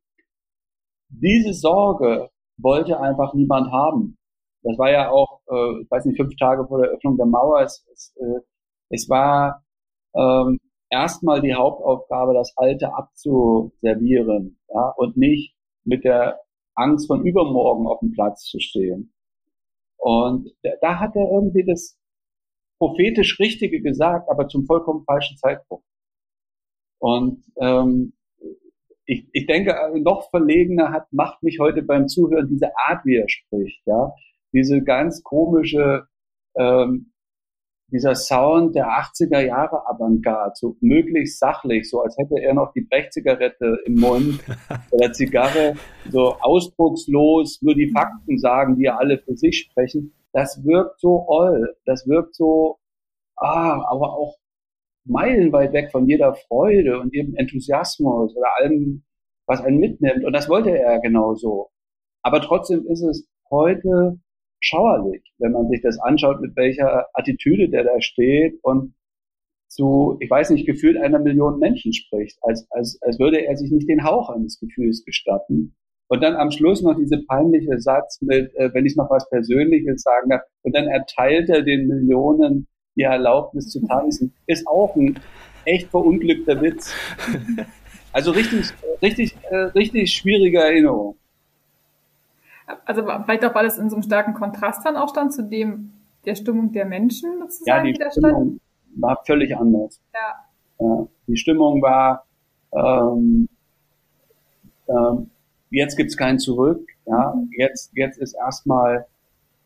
[1.09, 4.17] Diese Sorge wollte einfach niemand haben.
[4.63, 7.61] Das war ja auch, äh, ich weiß nicht, fünf Tage vor der Öffnung der Mauer.
[7.61, 8.41] Es, es, äh,
[8.89, 9.63] es war
[10.15, 10.59] ähm,
[10.89, 16.39] erstmal die Hauptaufgabe, das Alte abzuservieren ja, und nicht mit der
[16.79, 19.13] Angst von übermorgen auf dem Platz zu stehen.
[19.97, 20.49] Und
[20.81, 21.99] da, hat er irgendwie das,
[22.79, 25.85] prophetisch Richtige gesagt, aber zum vollkommen falschen Zeitpunkt.
[26.99, 28.13] Und ähm,
[29.05, 33.27] ich, ich denke, noch verlegener hat, macht mich heute beim Zuhören diese Art, wie er
[33.27, 34.13] spricht, ja,
[34.53, 36.07] diese ganz komische,
[36.55, 37.11] ähm,
[37.91, 42.81] dieser Sound der 80er Jahre Avantgarde, so möglichst sachlich, so als hätte er noch die
[42.81, 44.39] Brechzigarette im Mund
[44.91, 45.73] oder Zigarre,
[46.09, 51.25] so ausdruckslos, nur die Fakten sagen, die ja alle für sich sprechen das wirkt so
[51.27, 52.77] oll, das wirkt so,
[53.37, 54.37] ah, aber auch
[55.05, 59.03] meilenweit weg von jeder Freude und jedem Enthusiasmus oder allem,
[59.47, 60.23] was einen mitnimmt.
[60.23, 61.71] Und das wollte er genauso.
[62.21, 64.19] Aber trotzdem ist es heute
[64.59, 68.93] schauerlich, wenn man sich das anschaut, mit welcher Attitüde der da steht und
[69.69, 73.71] zu, ich weiß nicht, gefühlt einer Million Menschen spricht, als, als, als würde er sich
[73.71, 75.75] nicht den Hauch eines Gefühls gestatten.
[76.07, 80.01] Und dann am Schluss noch diese peinliche Satz mit, äh, wenn ich noch was Persönliches
[80.01, 85.19] sagen darf, und dann erteilt er den Millionen die Erlaubnis zu tanzen, ist auch ein
[85.65, 86.93] echt verunglückter Witz.
[88.11, 91.15] Also richtig, richtig, äh, richtig schwierige Erinnerung.
[92.85, 95.93] Also vielleicht auch, weil es in so einem starken Kontrast dann auch stand zu dem
[96.25, 98.59] der Stimmung der Menschen sozusagen, ja, die, die Stimmung
[98.95, 100.01] war völlig anders.
[100.13, 100.85] Ja.
[100.85, 102.25] ja die Stimmung war
[102.73, 103.47] ähm,
[104.87, 105.29] ähm,
[105.69, 106.87] jetzt gibt's kein Zurück.
[107.05, 107.49] Ja, mhm.
[107.57, 109.05] jetzt jetzt ist erstmal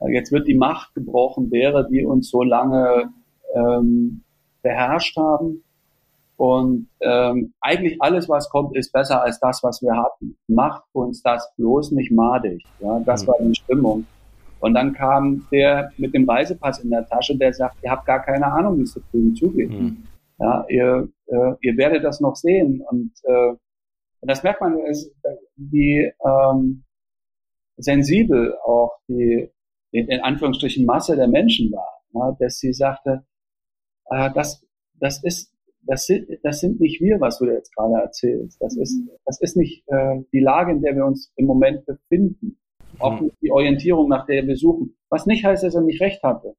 [0.07, 3.13] jetzt wird die Macht gebrochen derer, die uns so lange
[3.53, 4.21] ähm,
[4.61, 5.63] beherrscht haben.
[6.43, 10.35] Und ähm, eigentlich alles, was kommt, ist besser als das, was wir hatten.
[10.47, 12.61] Macht uns das bloß nicht madig.
[12.81, 13.27] Ja, das mhm.
[13.27, 14.05] war die Stimmung.
[14.59, 18.21] Und dann kam der mit dem Reisepass in der Tasche, der sagt, ihr habt gar
[18.21, 19.69] keine Ahnung, wie es da drüben zugeht.
[19.69, 20.03] Mhm.
[20.37, 22.83] Ja, ihr, äh, ihr werdet das noch sehen.
[22.89, 23.53] Und, äh,
[24.23, 25.15] das merkt man, ist,
[25.55, 26.83] wie ähm,
[27.77, 29.49] sensibel auch die
[29.91, 33.23] in Anführungsstrichen Masse der Menschen war, ja, dass sie sagte,
[34.09, 34.65] äh, das,
[34.99, 35.52] das ist
[35.85, 38.61] das sind, das sind nicht wir, was du jetzt gerade erzählst.
[38.61, 39.09] Das ist, mhm.
[39.25, 42.57] das ist nicht äh, die Lage, in der wir uns im Moment befinden.
[42.99, 43.25] Auch mhm.
[43.25, 44.95] nicht die Orientierung, nach der wir suchen.
[45.09, 46.55] Was nicht heißt, dass er nicht recht hatte.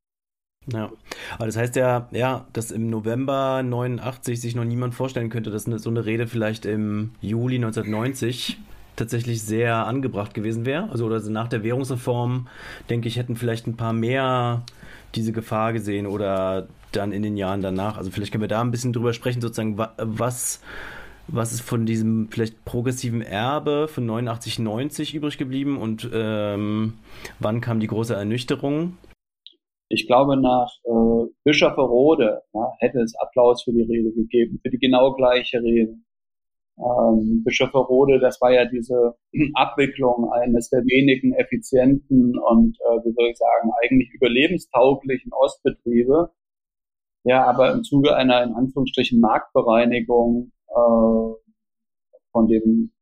[0.72, 0.90] Ja,
[1.36, 5.66] aber das heißt ja, ja, dass im November 89 sich noch niemand vorstellen könnte, dass
[5.66, 8.58] eine, so eine Rede vielleicht im Juli 1990
[8.96, 10.88] tatsächlich sehr angebracht gewesen wäre.
[10.90, 12.48] Also oder nach der Währungsreform,
[12.88, 14.62] denke ich, hätten vielleicht ein paar mehr
[15.14, 17.96] diese Gefahr gesehen oder dann in den Jahren danach?
[17.96, 20.62] Also vielleicht können wir da ein bisschen drüber sprechen, sozusagen, was,
[21.28, 26.94] was ist von diesem vielleicht progressiven Erbe von 89, 90 übrig geblieben und ähm,
[27.38, 28.98] wann kam die große Ernüchterung?
[29.88, 34.78] Ich glaube, nach äh, Bischofferode ja, hätte es Applaus für die Rede gegeben, für die
[34.78, 35.96] genau gleiche Rede.
[36.76, 39.14] Ähm, Bischofferode, das war ja diese
[39.54, 46.30] Abwicklung eines der wenigen effizienten und, äh, wie soll ich sagen, eigentlich überlebenstauglichen Ostbetriebe,
[47.24, 51.34] ja, aber im Zuge einer in Anführungsstrichen Marktbereinigung äh,
[52.32, 52.92] von dem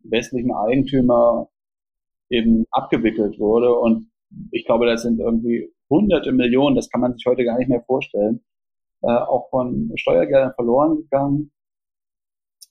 [0.00, 1.48] westlichen Eigentümer
[2.28, 3.72] eben abgewickelt wurde.
[3.74, 4.10] Und
[4.50, 7.82] ich glaube, das sind irgendwie hunderte Millionen, das kann man sich heute gar nicht mehr
[7.82, 8.40] vorstellen,
[9.02, 11.52] äh, auch von Steuergeldern verloren gegangen.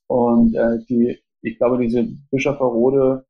[0.08, 3.26] Und äh, die, ich glaube, diese Bischofferode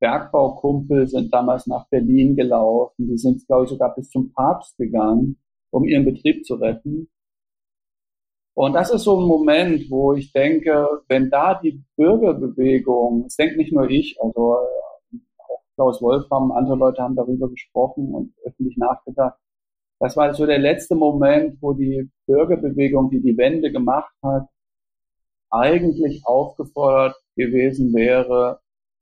[0.00, 3.08] Bergbaukumpel sind damals nach Berlin gelaufen.
[3.08, 5.38] Die sind, glaube ich, sogar bis zum Papst gegangen
[5.74, 7.08] um ihren Betrieb zu retten.
[8.56, 13.56] Und das ist so ein Moment, wo ich denke, wenn da die Bürgerbewegung, es denkt
[13.56, 14.58] nicht nur ich, also
[15.38, 19.36] auch Klaus Wolfram, andere Leute haben darüber gesprochen und öffentlich nachgedacht.
[19.98, 24.46] Das war so der letzte Moment, wo die Bürgerbewegung, die die Wende gemacht hat,
[25.50, 28.60] eigentlich aufgefordert gewesen wäre,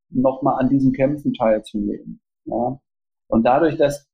[0.09, 2.23] nochmal an diesen Kämpfen teilzunehmen.
[2.47, 2.81] Ja?
[3.29, 4.07] Und dadurch, dass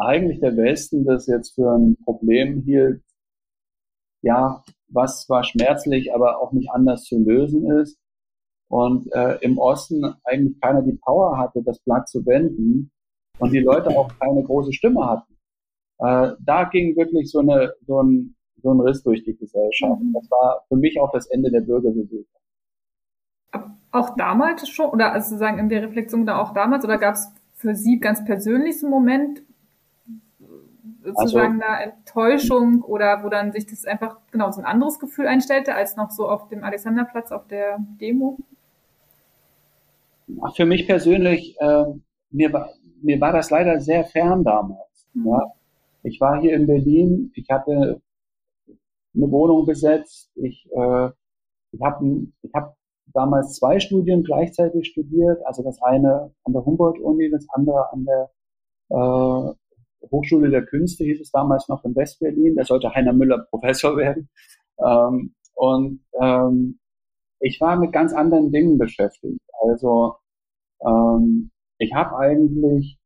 [0.00, 3.02] eigentlich der Westen das jetzt für ein Problem hielt,
[4.22, 7.98] ja, was zwar schmerzlich, aber auch nicht anders zu lösen ist.
[8.68, 12.92] Und äh, im Osten eigentlich keiner die Power hatte, das Blatt zu wenden
[13.38, 15.36] und die Leute auch keine große Stimme hatten.
[15.98, 20.00] Äh, da ging wirklich so, eine, so, ein, so ein Riss durch die Gesellschaft.
[20.00, 20.12] Mhm.
[20.12, 22.26] Das war für mich auch das Ende der Bürgerbewegung.
[23.90, 27.32] Auch damals schon, oder also sozusagen in der Reflexion da auch damals, oder gab es
[27.54, 29.42] für Sie ganz persönlich so einen Moment,
[31.02, 35.26] sozusagen also, eine Enttäuschung oder wo dann sich das einfach genau so ein anderes Gefühl
[35.26, 38.38] einstellte als noch so auf dem Alexanderplatz auf der Demo?
[40.54, 41.84] Für mich persönlich, äh,
[42.30, 42.70] mir, war,
[43.02, 45.08] mir war das leider sehr fern damals.
[45.14, 45.28] Mhm.
[45.28, 45.52] Ja.
[46.02, 48.00] Ich war hier in Berlin, ich hatte
[49.14, 51.08] eine Wohnung besetzt, ich, äh,
[51.72, 52.76] ich habe ich hab
[53.12, 58.30] damals zwei Studien gleichzeitig studiert, also das eine an der Humboldt-Uni, das andere an der
[58.90, 59.54] äh,
[60.10, 62.56] Hochschule der Künste hieß es damals noch in Westberlin.
[62.56, 64.28] Da sollte Heiner Müller Professor werden.
[64.78, 66.78] Ähm, und ähm,
[67.40, 69.40] ich war mit ganz anderen Dingen beschäftigt.
[69.62, 70.16] Also
[70.84, 72.98] ähm, ich habe eigentlich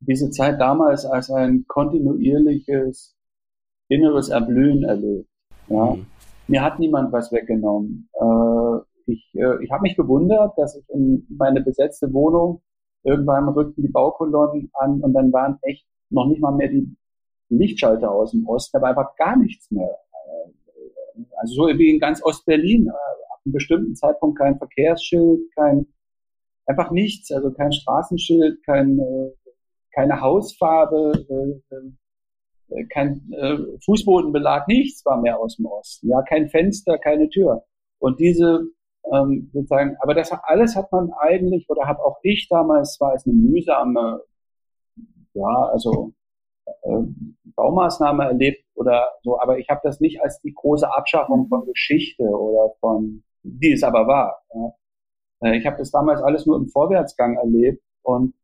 [0.00, 3.16] diese Zeit damals als ein kontinuierliches
[3.88, 5.28] inneres Erblühen erlebt.
[5.68, 5.94] Ja.
[5.94, 6.06] Mhm.
[6.48, 8.08] Mir hat niemand was weggenommen.
[8.12, 12.62] Äh, ich äh, ich habe mich gewundert, dass ich in meine besetzte Wohnung
[13.06, 16.96] Irgendwann rückten die Baukolonnen an und dann waren echt noch nicht mal mehr die
[17.48, 19.96] Lichtschalter aus dem Osten, da war einfach gar nichts mehr.
[21.36, 25.86] Also so wie in ganz Ostberlin, ab einem bestimmten Zeitpunkt kein Verkehrsschild, kein,
[26.66, 29.00] einfach nichts, also kein Straßenschild, kein,
[29.94, 31.12] keine Hausfarbe,
[31.70, 36.08] äh, äh, kein äh, Fußbodenbelag, nichts war mehr aus dem Osten.
[36.08, 37.64] Ja, kein Fenster, keine Tür.
[37.98, 38.64] Und diese
[39.12, 43.26] ähm, sozusagen, aber das alles hat man eigentlich, oder habe auch ich damals, war es
[43.26, 44.22] eine mühsame,
[45.34, 46.12] ja, also
[46.66, 47.02] äh,
[47.56, 52.24] Baumaßnahme erlebt oder so, aber ich habe das nicht als die große Abschaffung von Geschichte
[52.24, 54.42] oder von, die es aber war.
[54.54, 54.72] Ja.
[55.48, 58.34] Äh, ich habe das damals alles nur im Vorwärtsgang erlebt und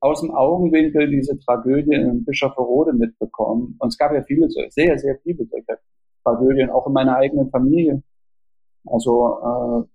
[0.00, 3.76] aus dem Augenwinkel diese Tragödie in Bischofferode mitbekommen.
[3.78, 5.78] Und es gab ja viele, sehr, sehr viele solche
[6.22, 8.02] Tragödien, auch in meiner eigenen Familie.
[8.86, 9.93] Also äh,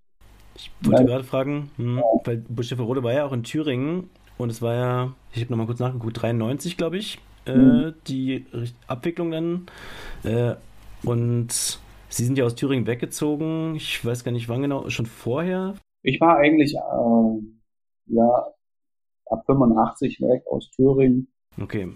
[0.54, 4.74] ich wollte gerade fragen, hm, weil Bischofferode war ja auch in Thüringen und es war
[4.74, 7.94] ja, ich habe nochmal kurz nachgeguckt, 93, glaube ich, äh, mhm.
[8.06, 8.46] die
[8.86, 9.66] Abwicklung dann.
[10.24, 10.54] Äh,
[11.02, 13.76] und Sie sind ja aus Thüringen weggezogen.
[13.76, 15.74] Ich weiß gar nicht, wann genau, schon vorher?
[16.02, 17.40] Ich war eigentlich äh,
[18.06, 18.46] ja
[19.26, 21.28] ab 85 weg aus Thüringen.
[21.60, 21.92] Okay.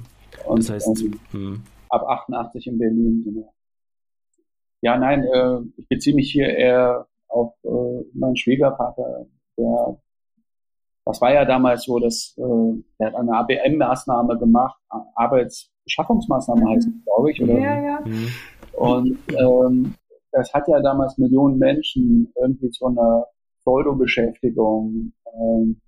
[0.46, 1.62] Und, das heißt, ähm, hm.
[1.88, 3.22] ab 88 in Berlin.
[3.24, 3.52] Genau.
[4.82, 9.26] Ja, nein, äh, ich beziehe mich hier eher auf äh, meinen Schwiegervater,
[9.58, 9.98] der
[11.06, 14.80] das war ja damals so, dass äh, der hat eine ABM-Maßnahme gemacht,
[15.14, 16.68] Arbeitsbeschaffungsmaßnahme mhm.
[16.70, 17.58] heißt es, glaube ich, oder?
[17.58, 18.00] Ja, ja.
[18.04, 18.28] Mhm.
[18.72, 19.94] Und ähm,
[20.32, 23.26] das hat ja damals Millionen Menschen irgendwie zu einer
[23.60, 25.82] Pseudo-Beschäftigung ähm,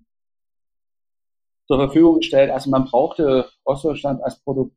[1.67, 2.51] zur Verfügung gestellt.
[2.51, 4.71] Also man brauchte Ostdeutschland als Produ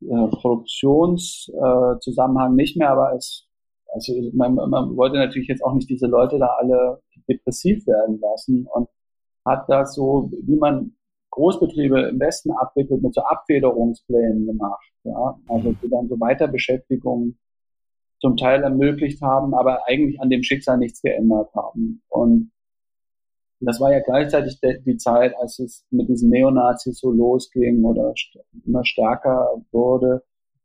[0.00, 3.48] äh, Produktionszusammenhang äh, nicht mehr, aber als
[3.94, 8.66] also man, man wollte natürlich jetzt auch nicht diese Leute da alle depressiv werden lassen
[8.74, 8.88] und
[9.44, 10.96] hat das so, wie man
[11.30, 14.84] Großbetriebe im Westen abwickelt, mit so Abfederungsplänen gemacht.
[15.04, 17.36] Ja, also die dann so Weiterbeschäftigung
[18.20, 22.02] zum Teil ermöglicht haben, aber eigentlich an dem Schicksal nichts geändert haben.
[22.08, 22.52] Und
[23.60, 28.14] das war ja gleichzeitig die Zeit, als es mit diesen Neonazis so losging oder
[28.64, 30.22] immer stärker wurde,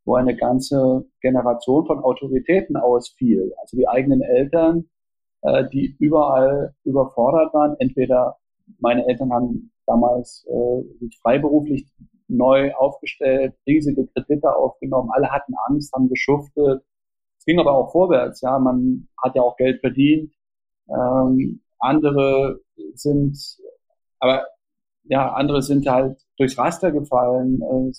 [0.09, 3.53] wo eine ganze Generation von Autoritäten ausfiel.
[3.61, 4.89] Also die eigenen Eltern,
[5.43, 7.75] äh, die überall überfordert waren.
[7.77, 8.37] Entweder
[8.79, 11.85] meine Eltern haben damals äh, sich freiberuflich
[12.27, 16.83] neu aufgestellt, riesige Kredite aufgenommen, alle hatten Angst, haben geschuftet.
[17.37, 20.33] Es ging aber auch vorwärts, ja, man hat ja auch Geld verdient.
[20.89, 22.61] Ähm, andere
[22.95, 23.37] sind,
[24.19, 24.47] aber
[25.03, 27.91] ja, andere sind halt durchs Raster gefallen, äh,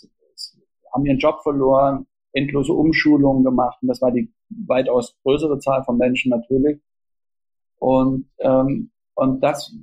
[0.92, 3.78] haben ihren Job verloren, endlose Umschulungen gemacht.
[3.82, 6.80] Und das war die weitaus größere Zahl von Menschen natürlich.
[7.78, 9.74] Und, ähm, und das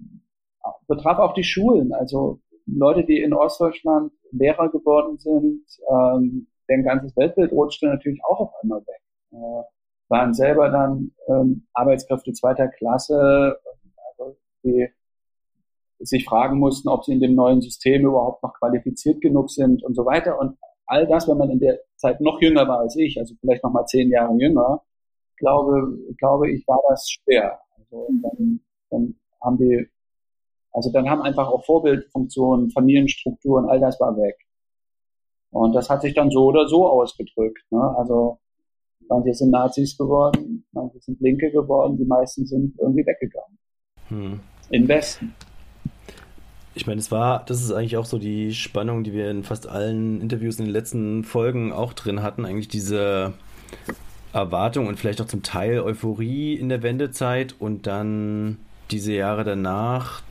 [0.87, 1.93] betraf auch die Schulen.
[1.93, 8.39] Also Leute, die in Ostdeutschland Lehrer geworden sind, ähm, deren ganzes Weltbild rutschte natürlich auch
[8.39, 9.01] auf einmal weg.
[9.31, 9.63] Äh,
[10.09, 13.57] waren selber dann ähm, Arbeitskräfte zweiter Klasse,
[14.09, 14.87] also die
[15.99, 19.95] sich fragen mussten, ob sie in dem neuen System überhaupt noch qualifiziert genug sind und
[19.95, 20.39] so weiter.
[20.39, 23.63] Und all das, wenn man in der Zeit noch jünger war als ich, also vielleicht
[23.63, 24.81] noch mal zehn Jahre jünger,
[25.37, 27.59] glaube, glaube ich, war das schwer.
[27.77, 29.87] Also dann, dann haben die
[30.77, 34.37] also dann haben einfach auch Vorbildfunktionen, Familienstrukturen, all das war weg.
[35.49, 37.65] Und das hat sich dann so oder so ausgedrückt.
[37.71, 37.95] Ne?
[37.97, 38.37] Also
[39.09, 43.57] manche sind Nazis geworden, manche sind Linke geworden, die meisten sind irgendwie weggegangen.
[44.09, 44.39] Hm.
[44.69, 45.33] In Westen.
[46.77, 49.67] Ich meine, es war, das ist eigentlich auch so die Spannung, die wir in fast
[49.67, 53.33] allen Interviews in den letzten Folgen auch drin hatten, eigentlich diese
[54.31, 58.59] Erwartung und vielleicht auch zum Teil Euphorie in der Wendezeit und dann
[58.91, 60.21] diese Jahre danach,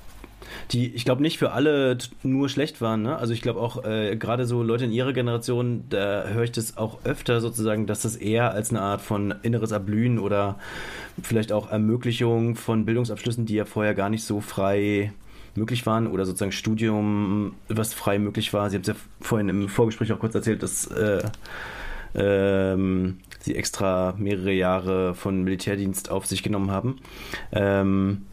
[0.70, 3.02] die, ich glaube, nicht für alle nur schlecht waren.
[3.02, 3.16] Ne?
[3.16, 6.76] Also ich glaube auch, äh, gerade so Leute in ihrer Generation, da höre ich das
[6.76, 10.60] auch öfter sozusagen, dass das eher als eine Art von inneres Erblühen oder
[11.20, 15.12] vielleicht auch Ermöglichung von Bildungsabschlüssen, die ja vorher gar nicht so frei
[15.56, 18.70] möglich waren oder sozusagen Studium, was frei möglich war.
[18.70, 21.22] Sie haben es ja vorhin im Vorgespräch auch kurz erzählt, dass äh,
[22.14, 27.00] ähm, sie extra mehrere Jahre von Militärdienst auf sich genommen haben.
[27.52, 28.26] Ähm,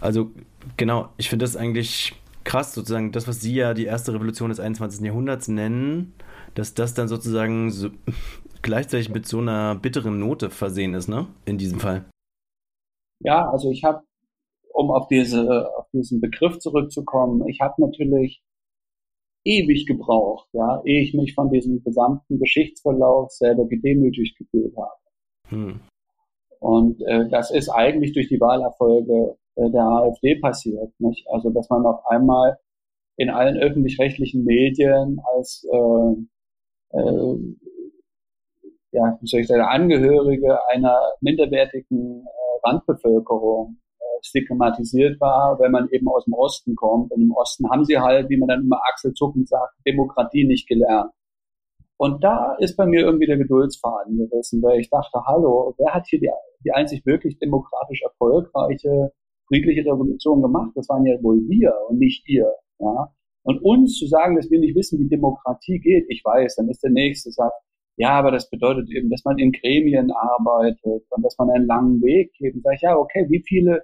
[0.00, 0.30] also
[0.76, 4.60] genau, ich finde das eigentlich krass, sozusagen das, was Sie ja die erste Revolution des
[4.60, 5.02] 21.
[5.02, 6.14] Jahrhunderts nennen,
[6.54, 7.90] dass das dann sozusagen so
[8.62, 11.26] gleichzeitig mit so einer bitteren Note versehen ist, ne?
[11.44, 12.06] In diesem Fall.
[13.20, 14.02] Ja, also ich habe,
[14.72, 18.42] um auf diese, diesen Begriff zurückzukommen, ich habe natürlich
[19.44, 25.00] ewig gebraucht, ja, ehe ich mich von diesem gesamten Geschichtsverlauf selber gedemütigt gefühlt habe.
[25.48, 25.80] Hm.
[26.60, 30.92] Und äh, das ist eigentlich durch die Wahlerfolge äh, der AfD passiert.
[30.98, 31.26] Nicht?
[31.30, 32.58] Also dass man auf einmal
[33.16, 37.38] in allen öffentlich-rechtlichen Medien als äh, äh,
[38.92, 43.78] ja, wie soll ich sagen, Angehörige einer minderwertigen äh, Randbevölkerung
[44.22, 47.12] stigmatisiert war, wenn man eben aus dem Osten kommt.
[47.12, 51.10] Und im Osten haben sie halt, wie man dann immer achselzuckend sagt, Demokratie nicht gelernt.
[51.96, 56.06] Und da ist bei mir irgendwie der Geduldsfaden gerissen, weil ich dachte, hallo, wer hat
[56.06, 56.30] hier die,
[56.64, 59.12] die einzig wirklich demokratisch erfolgreiche
[59.48, 60.70] friedliche Revolution gemacht?
[60.74, 62.52] Das waren ja wohl wir und nicht ihr.
[62.78, 63.12] Ja?
[63.42, 66.82] Und uns zu sagen, dass wir nicht wissen, wie Demokratie geht, ich weiß, dann ist
[66.82, 67.54] der Nächste sagt,
[67.96, 72.00] ja, aber das bedeutet eben, dass man in Gremien arbeitet und dass man einen langen
[72.00, 72.54] Weg geht.
[72.54, 73.82] Und sage ich, ja, okay, wie viele äh,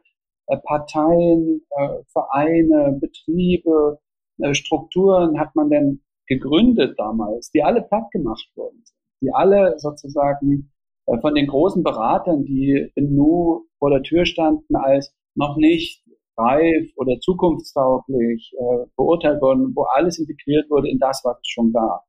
[0.65, 3.99] Parteien, äh, Vereine, Betriebe,
[4.39, 9.79] äh, Strukturen hat man denn gegründet damals, die alle platt gemacht worden sind, die alle
[9.79, 10.73] sozusagen
[11.07, 16.03] äh, von den großen Beratern, die in Nu vor der Tür standen, als noch nicht
[16.37, 21.73] reif oder zukunftstauglich äh, beurteilt wurden, wo alles integriert wurde in das, was es schon
[21.73, 22.05] gab.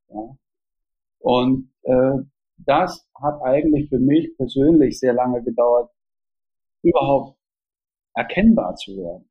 [1.20, 2.24] Und äh,
[2.58, 5.92] das hat eigentlich für mich persönlich sehr lange gedauert,
[6.82, 7.35] überhaupt
[8.16, 9.30] erkennbar zu werden.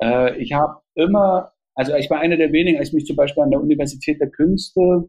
[0.00, 3.42] Äh, ich habe immer, also ich war einer der wenigen, als ich mich zum Beispiel
[3.42, 5.08] an der Universität der Künste,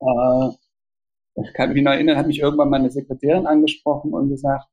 [0.00, 0.48] äh,
[1.34, 4.66] ich kann mich noch erinnern, hat mich irgendwann meine Sekretärin angesprochen und gesagt,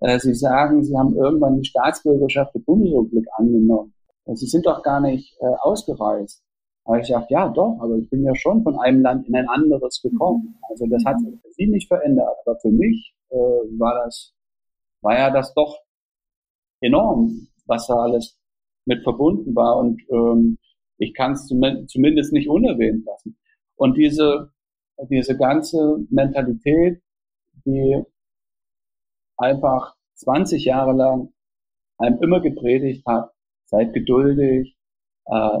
[0.00, 3.94] äh, Sie sagen, Sie haben irgendwann die Staatsbürgerschaft der Bundesrepublik angenommen.
[4.26, 6.42] Sie sind doch gar nicht äh, ausgereist.
[6.84, 9.48] Aber ich dachte, ja, doch, aber ich bin ja schon von einem Land in ein
[9.48, 10.58] anderes gekommen.
[10.68, 12.36] Also das hat sich für sie nicht verändert.
[12.44, 14.34] Aber für mich äh, war das,
[15.00, 15.83] war ja das doch
[16.84, 18.38] enorm, was da alles
[18.86, 19.78] mit verbunden war.
[19.78, 20.58] Und ähm,
[20.98, 23.36] ich kann es zum, zumindest nicht unerwähnt lassen.
[23.76, 24.52] Und diese,
[25.10, 27.02] diese ganze Mentalität,
[27.64, 28.02] die
[29.36, 31.32] einfach 20 Jahre lang
[31.98, 33.30] einem immer gepredigt hat,
[33.66, 34.76] seid geduldig,
[35.26, 35.58] äh,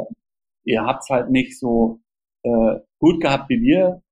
[0.64, 2.00] ihr habt's halt nicht so
[2.42, 4.02] äh, gut gehabt wie wir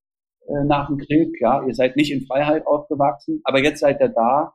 [0.46, 1.36] äh, nach dem Krieg.
[1.40, 4.54] Ja, ihr seid nicht in Freiheit aufgewachsen, aber jetzt seid ihr da.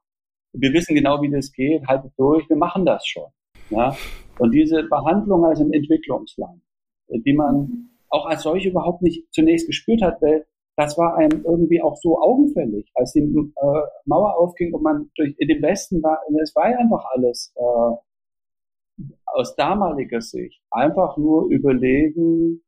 [0.60, 1.86] Wir wissen genau, wie das geht.
[1.88, 2.50] Haltet durch.
[2.50, 3.30] Wir machen das schon.
[3.70, 3.96] Ja,
[4.40, 6.62] und diese Behandlung als ein Entwicklungsland,
[7.10, 10.46] die man auch als solche überhaupt nicht zunächst gespürt hat, weil
[10.78, 15.36] das war einem irgendwie auch so augenfällig, als die äh, Mauer aufging und man durch
[15.40, 21.50] in dem Westen war, es war ja einfach alles äh, aus damaliger Sicht einfach nur
[21.50, 22.62] überlegen,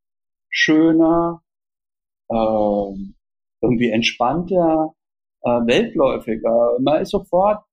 [0.50, 1.44] schöner,
[2.30, 2.94] äh,
[3.62, 4.96] irgendwie entspannter,
[5.44, 6.78] äh, weltläufiger.
[6.80, 7.64] Man ist sofort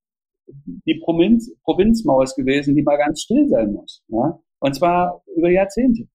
[0.46, 4.02] die Provinz, Provinzmaus gewesen, die mal ganz still sein muss.
[4.08, 4.38] Ja?
[4.60, 6.08] Und zwar über Jahrzehnte.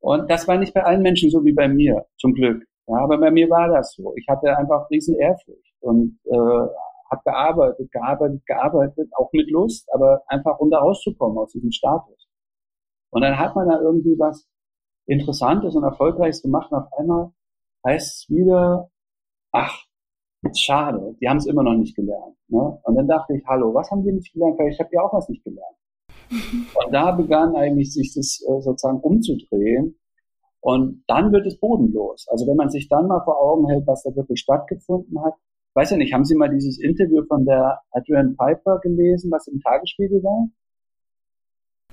[0.00, 2.64] Und das war nicht bei allen Menschen so wie bei mir, zum Glück.
[2.88, 4.14] Ja, aber bei mir war das so.
[4.16, 6.36] Ich hatte einfach riesen Ehrfurcht und äh,
[7.12, 12.28] habe gearbeitet, gearbeitet, gearbeitet, auch mit Lust, aber einfach um da rauszukommen aus diesem Status.
[13.10, 14.48] Und dann hat man da irgendwie was
[15.06, 17.32] Interessantes und Erfolgreiches gemacht und auf einmal
[17.86, 18.90] heißt es wieder,
[19.52, 19.84] ach,
[20.54, 22.36] schade, die haben es immer noch nicht gelernt.
[22.48, 22.78] Ne?
[22.82, 24.58] Und dann dachte ich, hallo, was haben die nicht gelernt?
[24.58, 25.76] Weil ich habe ja auch was nicht gelernt.
[26.30, 29.96] Und da begann eigentlich sich das äh, sozusagen umzudrehen.
[30.60, 32.26] Und dann wird es bodenlos.
[32.28, 35.34] Also wenn man sich dann mal vor Augen hält, was da wirklich stattgefunden hat,
[35.74, 39.60] weiß ja nicht, haben Sie mal dieses Interview von der Adrian Piper gelesen, was im
[39.60, 40.48] Tagesspiegel war?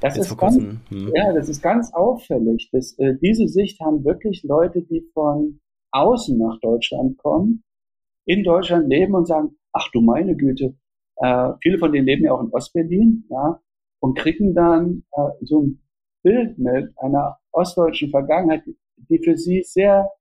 [0.01, 1.11] Das ist ganz, hm.
[1.13, 2.69] ja, das ist ganz auffällig.
[2.71, 5.59] Dass, äh, diese Sicht haben wirklich Leute, die von
[5.91, 7.63] außen nach Deutschland kommen,
[8.29, 10.75] in Deutschland leben und sagen, ach du meine Güte,
[11.15, 13.59] äh, viele von denen leben ja auch in Ostberlin, ja,
[13.99, 15.81] und kriegen dann äh, so ein
[16.21, 18.63] Bild mit einer ostdeutschen Vergangenheit,
[18.97, 20.11] die für sie sehr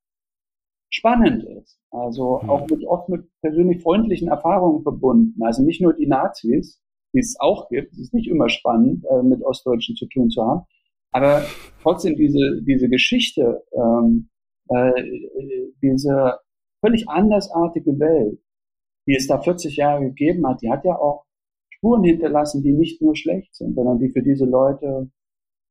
[0.91, 1.79] spannend ist.
[1.91, 2.51] Also mhm.
[2.51, 5.43] auch mit, oft mit persönlich freundlichen Erfahrungen verbunden.
[5.43, 6.81] Also nicht nur die Nazis,
[7.13, 7.93] die es auch gibt.
[7.93, 10.63] Es ist nicht immer spannend, äh, mit Ostdeutschen zu tun zu haben.
[11.13, 11.43] Aber
[11.83, 14.31] trotzdem diese, diese Geschichte, ähm,
[14.69, 14.93] äh,
[15.83, 16.39] diese
[16.81, 18.41] völlig andersartige Welt,
[19.07, 21.25] die es da 40 Jahre gegeben hat, die hat ja auch
[21.71, 25.11] Spuren hinterlassen, die nicht nur schlecht sind, sondern die für diese Leute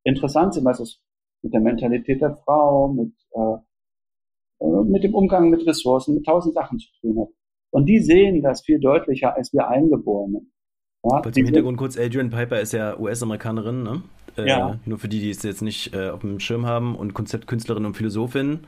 [0.04, 1.00] interessant sind, was es
[1.42, 3.58] mit der Mentalität der Frau, mit äh,
[4.60, 7.28] äh, mit dem Umgang mit Ressourcen, mit tausend Sachen zu tun hat.
[7.70, 10.52] Und die sehen das viel deutlicher als wir Eingeborenen.
[11.04, 14.02] Ja, Im Hintergrund kurz, Adrian Piper ist ja US-Amerikanerin, ne?
[14.36, 14.80] Äh, ja.
[14.84, 17.96] Nur für die, die es jetzt nicht äh, auf dem Schirm haben und Konzeptkünstlerin und
[17.96, 18.60] Philosophin.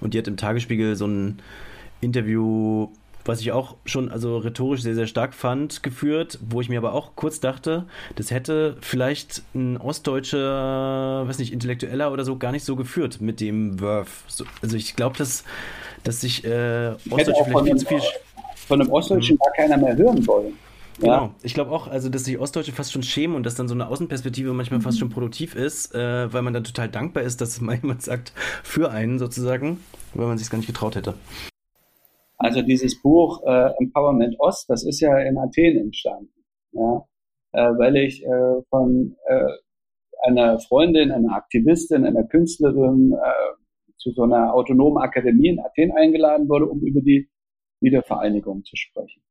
[0.00, 1.42] Und die hat im Tagesspiegel so ein
[2.04, 2.88] Interview
[3.24, 6.92] was ich auch schon also rhetorisch sehr, sehr stark fand, geführt, wo ich mir aber
[6.92, 7.86] auch kurz dachte,
[8.16, 13.40] das hätte vielleicht ein ostdeutscher, weiß nicht, Intellektueller oder so gar nicht so geführt mit
[13.40, 14.24] dem Wurf.
[14.26, 15.44] So, also ich glaube, dass,
[16.02, 18.00] dass sich äh, Ostdeutsche vielleicht viel zu viel...
[18.66, 20.54] Von einem Ostdeutschen gar keiner mehr hören wollen.
[21.00, 21.18] Ja.
[21.18, 21.34] Genau.
[21.42, 23.88] Ich glaube auch, also dass sich Ostdeutsche fast schon schämen und dass dann so eine
[23.88, 27.76] Außenperspektive manchmal fast schon produktiv ist, äh, weil man dann total dankbar ist, dass mal
[27.76, 28.32] jemand sagt,
[28.62, 29.80] für einen sozusagen,
[30.14, 31.14] weil man sich gar nicht getraut hätte.
[32.44, 36.44] Also dieses Buch äh, Empowerment Ost, das ist ja in Athen entstanden.
[36.72, 37.06] Ja?
[37.54, 39.48] äh, weil ich äh, von äh,
[40.26, 46.48] einer Freundin, einer Aktivistin, einer Künstlerin äh, zu so einer autonomen Akademie in Athen eingeladen
[46.48, 47.30] wurde, um über die
[47.80, 49.22] Wiedervereinigung zu sprechen.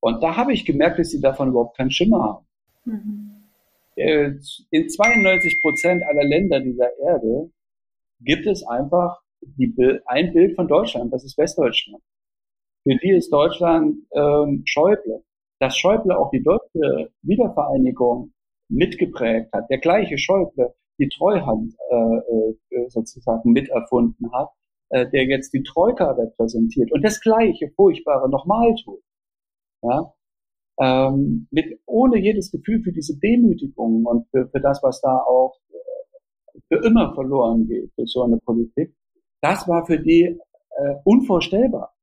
[0.00, 2.46] Und da habe ich gemerkt, dass sie davon überhaupt keinen Schimmer haben.
[2.84, 3.30] Mhm.
[3.96, 4.32] Äh,
[4.70, 7.50] in 92 Prozent aller Länder dieser Erde
[8.20, 12.02] gibt es einfach die, ein Bild von Deutschland, das ist Westdeutschland.
[12.82, 15.22] Für die ist Deutschland ähm, Schäuble.
[15.60, 18.32] Dass Schäuble auch die deutsche Wiedervereinigung
[18.70, 24.50] mitgeprägt hat, der gleiche Schäuble die Treuhand äh, äh, sozusagen miterfunden hat,
[24.90, 29.02] äh, der jetzt die Troika repräsentiert und das gleiche Furchtbare nochmal tut.
[29.82, 30.14] Ja?
[30.78, 35.58] Ähm, mit, ohne jedes Gefühl für diese Demütigung und für, für das, was da auch
[35.70, 38.94] äh, für immer verloren geht durch so eine Politik,
[39.40, 40.38] das war für die
[40.76, 41.94] äh, unvorstellbar.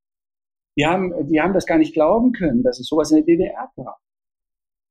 [0.77, 3.71] Die haben, die haben das gar nicht glauben können, dass es sowas in der DDR
[3.75, 3.97] gab.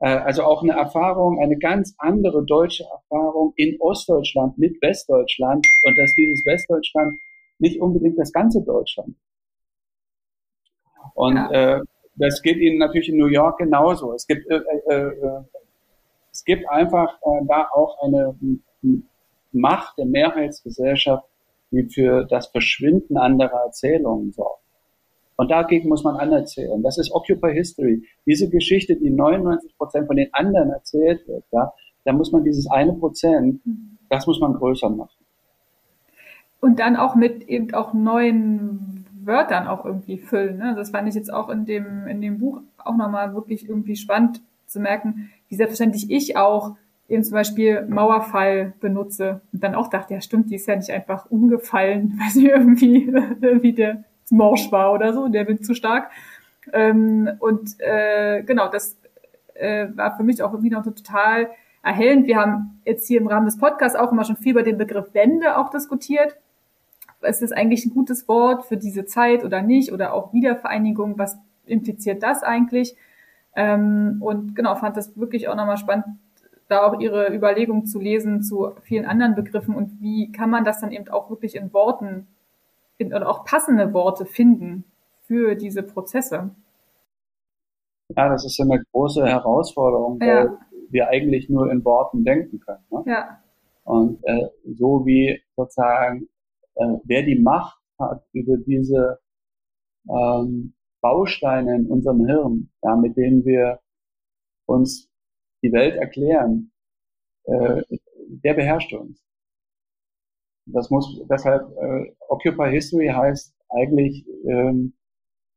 [0.00, 5.98] Äh, also auch eine Erfahrung, eine ganz andere deutsche Erfahrung in Ostdeutschland mit Westdeutschland und
[5.98, 7.18] dass dieses Westdeutschland
[7.58, 9.16] nicht unbedingt das ganze Deutschland.
[11.14, 11.78] Und ja.
[11.78, 11.80] äh,
[12.16, 14.12] das geht Ihnen natürlich in New York genauso.
[14.12, 15.42] Es gibt, äh, äh, äh
[16.32, 18.36] es gibt einfach äh, da auch eine
[19.52, 21.26] Macht der Mehrheitsgesellschaft,
[21.70, 24.62] die für das Verschwinden anderer Erzählungen sorgt.
[25.36, 26.82] Und dagegen muss man anerzählen.
[26.82, 28.02] Das ist Occupy History.
[28.24, 31.72] Diese Geschichte, die 99 Prozent von den anderen erzählt wird, ja,
[32.04, 33.60] da muss man dieses eine Prozent,
[34.08, 35.10] das muss man größer machen.
[36.60, 40.58] Und dann auch mit eben auch neuen Wörtern auch irgendwie füllen.
[40.58, 40.74] Ne?
[40.74, 44.40] Das fand ich jetzt auch in dem, in dem Buch auch nochmal wirklich irgendwie spannend
[44.66, 46.76] zu merken, wie selbstverständlich ich auch
[47.08, 50.90] eben zum Beispiel Mauerfall benutze und dann auch dachte, ja stimmt, die ist ja nicht
[50.90, 56.10] einfach umgefallen, weil sie irgendwie, irgendwie der morsch war oder so, der Wind zu stark.
[56.72, 58.96] Ähm, und äh, genau, das
[59.54, 61.50] äh, war für mich auch irgendwie noch total
[61.82, 62.26] erhellend.
[62.26, 65.14] Wir haben jetzt hier im Rahmen des Podcasts auch immer schon viel über den Begriff
[65.14, 66.36] Wende auch diskutiert.
[67.22, 69.92] Ist das eigentlich ein gutes Wort für diese Zeit oder nicht?
[69.92, 72.96] Oder auch Wiedervereinigung, was impliziert das eigentlich?
[73.54, 76.04] Ähm, und genau, fand das wirklich auch nochmal spannend,
[76.68, 80.80] da auch ihre Überlegungen zu lesen zu vielen anderen Begriffen und wie kann man das
[80.80, 82.26] dann eben auch wirklich in Worten
[82.98, 84.84] in, oder auch passende Worte finden
[85.26, 86.50] für diese Prozesse.
[88.16, 90.58] Ja, das ist eine große Herausforderung, weil ja.
[90.90, 92.84] wir eigentlich nur in Worten denken können.
[92.90, 93.02] Ne?
[93.06, 93.40] Ja.
[93.84, 96.28] Und äh, so wie sozusagen,
[96.74, 99.18] äh, wer die Macht hat über diese
[100.08, 103.80] ähm, Bausteine in unserem Hirn, ja, mit denen wir
[104.66, 105.08] uns
[105.66, 106.70] die Welt erklären,
[107.44, 107.82] äh,
[108.44, 109.22] der beherrscht uns.
[110.66, 114.94] Das muss deshalb äh, Occupy History heißt eigentlich ähm,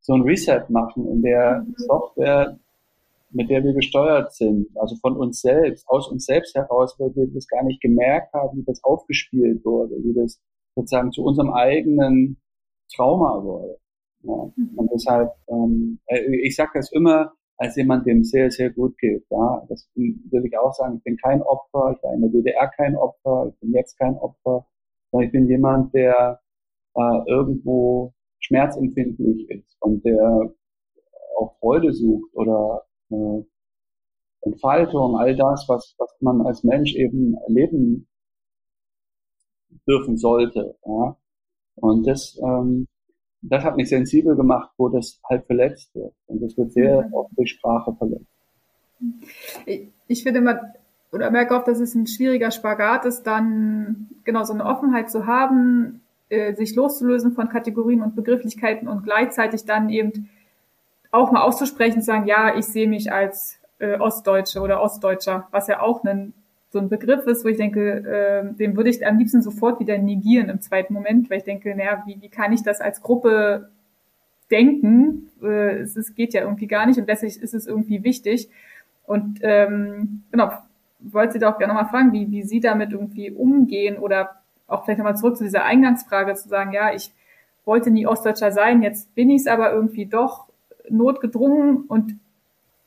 [0.01, 1.73] so ein Reset machen in der mhm.
[1.77, 2.59] Software,
[3.31, 7.27] mit der wir gesteuert sind, also von uns selbst, aus uns selbst heraus, weil wir
[7.27, 10.39] das gar nicht gemerkt haben, wie das aufgespielt wurde, wie das
[10.75, 12.37] sozusagen zu unserem eigenen
[12.93, 13.77] Trauma wurde.
[14.23, 14.51] Ja.
[14.55, 14.71] Mhm.
[14.75, 19.25] Und deshalb, ähm, äh, ich sage das immer, als jemand, dem sehr, sehr gut geht.
[19.29, 20.97] Ja, das will ich auch sagen.
[20.97, 21.93] Ich bin kein Opfer.
[21.95, 23.51] Ich war in der DDR kein Opfer.
[23.53, 24.65] Ich bin jetzt kein Opfer.
[25.21, 26.39] Ich bin jemand, der
[26.95, 30.53] äh, irgendwo schmerzempfindlich ist und der
[31.37, 33.43] auch Freude sucht oder äh,
[34.41, 38.07] Entfaltung, all das, was, was man als Mensch eben erleben
[39.85, 40.77] dürfen sollte.
[40.85, 41.17] Ja.
[41.75, 42.87] Und das ähm,
[43.41, 46.13] das hat mich sensibel gemacht, wo das halt verletzt wird.
[46.27, 47.13] Und das wird sehr mhm.
[47.13, 48.25] oft durch Sprache verletzt.
[50.07, 50.73] Ich finde immer,
[51.11, 55.25] oder merke auch, dass es ein schwieriger Spagat ist, dann genau so eine Offenheit zu
[55.25, 60.29] haben, äh, sich loszulösen von Kategorien und Begrifflichkeiten und gleichzeitig dann eben
[61.11, 65.67] auch mal auszusprechen, zu sagen, ja, ich sehe mich als äh, Ostdeutsche oder Ostdeutscher, was
[65.67, 66.33] ja auch ein
[66.71, 69.97] so ein Begriff ist, wo ich denke, äh, den würde ich am liebsten sofort wieder
[69.97, 73.69] negieren im zweiten Moment, weil ich denke, naja, wie, wie kann ich das als Gruppe
[74.51, 75.31] denken?
[75.41, 78.49] Äh, es, es geht ja irgendwie gar nicht und letztlich ist es irgendwie wichtig.
[79.05, 80.51] Und ähm, genau,
[80.99, 84.85] wollte Sie da auch gerne nochmal fragen, wie, wie Sie damit irgendwie umgehen oder auch
[84.85, 87.11] vielleicht nochmal zurück zu dieser Eingangsfrage zu sagen, ja, ich
[87.65, 90.47] wollte nie Ostdeutscher sein, jetzt bin ich es aber irgendwie doch
[90.89, 92.19] notgedrungen und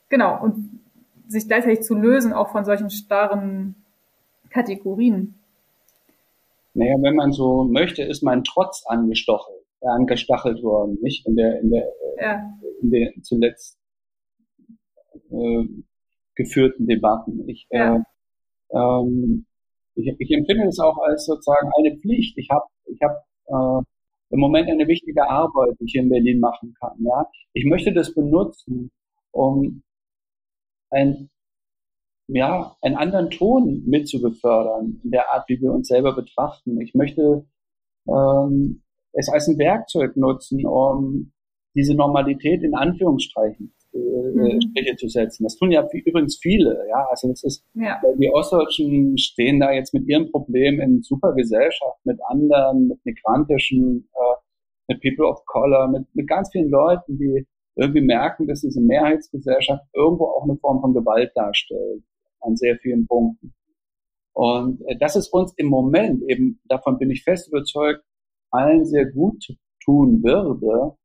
[0.08, 0.80] genau, und
[1.28, 3.74] sich gleichzeitig zu lösen, auch von solchen starren
[4.50, 5.34] Kategorien.
[6.74, 11.60] Naja, wenn man so möchte, ist man trotz angestachelt, äh, angestachelt worden, nicht in der,
[11.60, 11.86] in der,
[12.18, 12.52] ja.
[12.80, 13.78] in der zuletzt
[15.30, 15.64] äh,
[16.34, 17.48] geführten Debatten.
[17.48, 17.96] Ich, ja.
[17.96, 18.02] äh,
[18.72, 19.44] ähm,
[19.94, 22.38] ich, ich empfinde es auch als sozusagen eine Pflicht.
[22.38, 23.84] Ich habe ich hab, äh,
[24.30, 26.96] im Moment eine wichtige Arbeit, die ich in Berlin machen kann.
[27.00, 28.90] Ja, ich möchte das benutzen,
[29.30, 29.82] um
[30.92, 31.30] ein,
[32.28, 36.80] ja, einen anderen Ton mitzubefördern in der Art, wie wir uns selber betrachten.
[36.80, 37.46] Ich möchte
[38.08, 38.82] ähm,
[39.12, 41.32] es als ein Werkzeug nutzen, um
[41.74, 44.60] diese Normalität in Anführungsstrichen äh, mhm.
[44.60, 45.44] Striche zu setzen.
[45.44, 47.06] Das tun ja übrigens viele, ja.
[47.10, 48.00] Also das ist, ja.
[48.18, 54.08] die Ostdeutschen stehen da jetzt mit ihrem Problem in super Gesellschaft, mit anderen, mit migrantischen,
[54.14, 58.80] äh, mit People of Color, mit, mit ganz vielen Leuten, die irgendwie merken, dass diese
[58.80, 62.02] Mehrheitsgesellschaft irgendwo auch eine Form von Gewalt darstellt
[62.40, 63.54] an sehr vielen Punkten.
[64.34, 68.02] Und äh, das ist uns im Moment eben, davon bin ich fest überzeugt,
[68.50, 69.46] allen sehr gut
[69.84, 70.96] tun würde,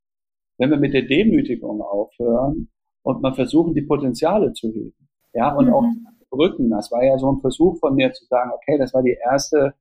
[0.58, 2.70] wenn wir mit der Demütigung aufhören
[3.04, 5.08] und mal versuchen, die Potenziale zu heben.
[5.34, 5.74] Ja, und mhm.
[5.74, 5.86] auch
[6.30, 6.70] Brücken.
[6.70, 9.74] Das war ja so ein Versuch von mir zu sagen, okay, das war die erste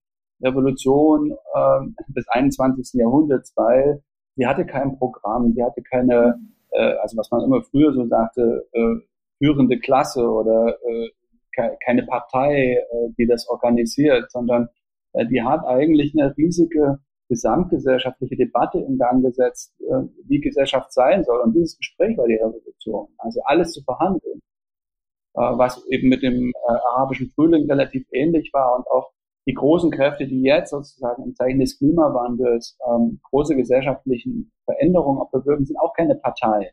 [0.43, 3.01] Revolution äh, des 21.
[3.01, 4.03] Jahrhunderts, weil
[4.37, 6.39] sie hatte kein Programm, sie hatte keine,
[6.77, 8.97] äh, also was man immer früher so sagte, äh,
[9.39, 11.11] führende Klasse oder äh,
[11.55, 14.68] ke keine Partei, äh, die das organisiert, sondern
[15.12, 16.99] äh, die hat eigentlich eine riesige
[17.29, 21.41] gesamtgesellschaftliche Debatte in Gang gesetzt, äh, wie Gesellschaft sein soll.
[21.41, 23.09] Und dieses Gespräch war die Revolution.
[23.18, 24.41] Also alles zu verhandeln,
[25.35, 29.12] äh, was eben mit dem äh, arabischen Frühling relativ ähnlich war und auch
[29.47, 35.31] die großen Kräfte, die jetzt sozusagen im Zeichen des Klimawandels ähm, große gesellschaftlichen Veränderungen auch
[35.31, 36.73] bewirken, sind auch keine Parteien.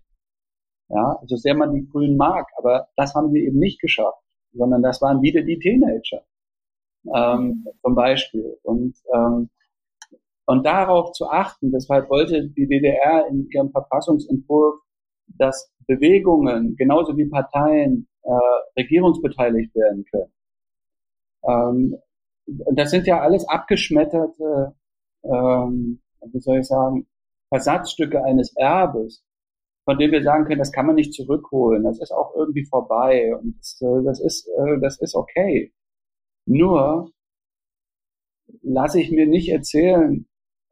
[0.90, 4.22] Ja, so sehr man die Grünen mag, aber das haben sie eben nicht geschafft,
[4.54, 6.24] sondern das waren wieder die Teenager
[7.14, 8.58] ähm, zum Beispiel.
[8.64, 9.50] Und ähm,
[10.46, 14.76] und darauf zu achten, deshalb wollte die DDR in ihrem Verfassungsentwurf,
[15.28, 20.34] dass Bewegungen genauso wie Parteien äh, regierungsbeteiligt werden können.
[21.46, 21.98] Ähm,
[22.46, 24.76] das sind ja alles abgeschmetterte,
[25.24, 27.08] ähm, wie soll ich sagen,
[27.50, 29.24] Versatzstücke eines Erbes,
[29.86, 33.36] von dem wir sagen können, das kann man nicht zurückholen, das ist auch irgendwie vorbei
[33.36, 35.74] und das, äh, das ist, äh, das ist okay.
[36.46, 37.12] Nur
[38.62, 40.26] lasse ich mir nicht erzählen,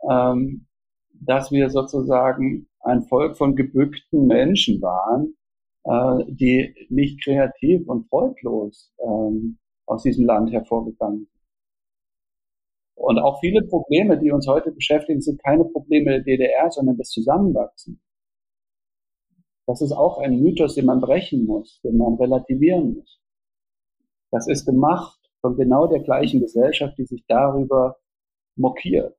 [0.09, 0.67] ähm,
[1.13, 5.35] dass wir sozusagen ein Volk von gebückten Menschen waren,
[5.83, 11.40] äh, die nicht kreativ und freudlos ähm, aus diesem Land hervorgegangen sind.
[13.01, 17.09] Und auch viele Probleme, die uns heute beschäftigen, sind keine Probleme der DDR, sondern des
[17.09, 17.99] Zusammenwachsens.
[19.65, 23.19] Das ist auch ein Mythos, den man brechen muss, den man relativieren muss.
[24.31, 27.97] Das ist gemacht von genau der gleichen Gesellschaft, die sich darüber
[28.55, 29.17] mokiert.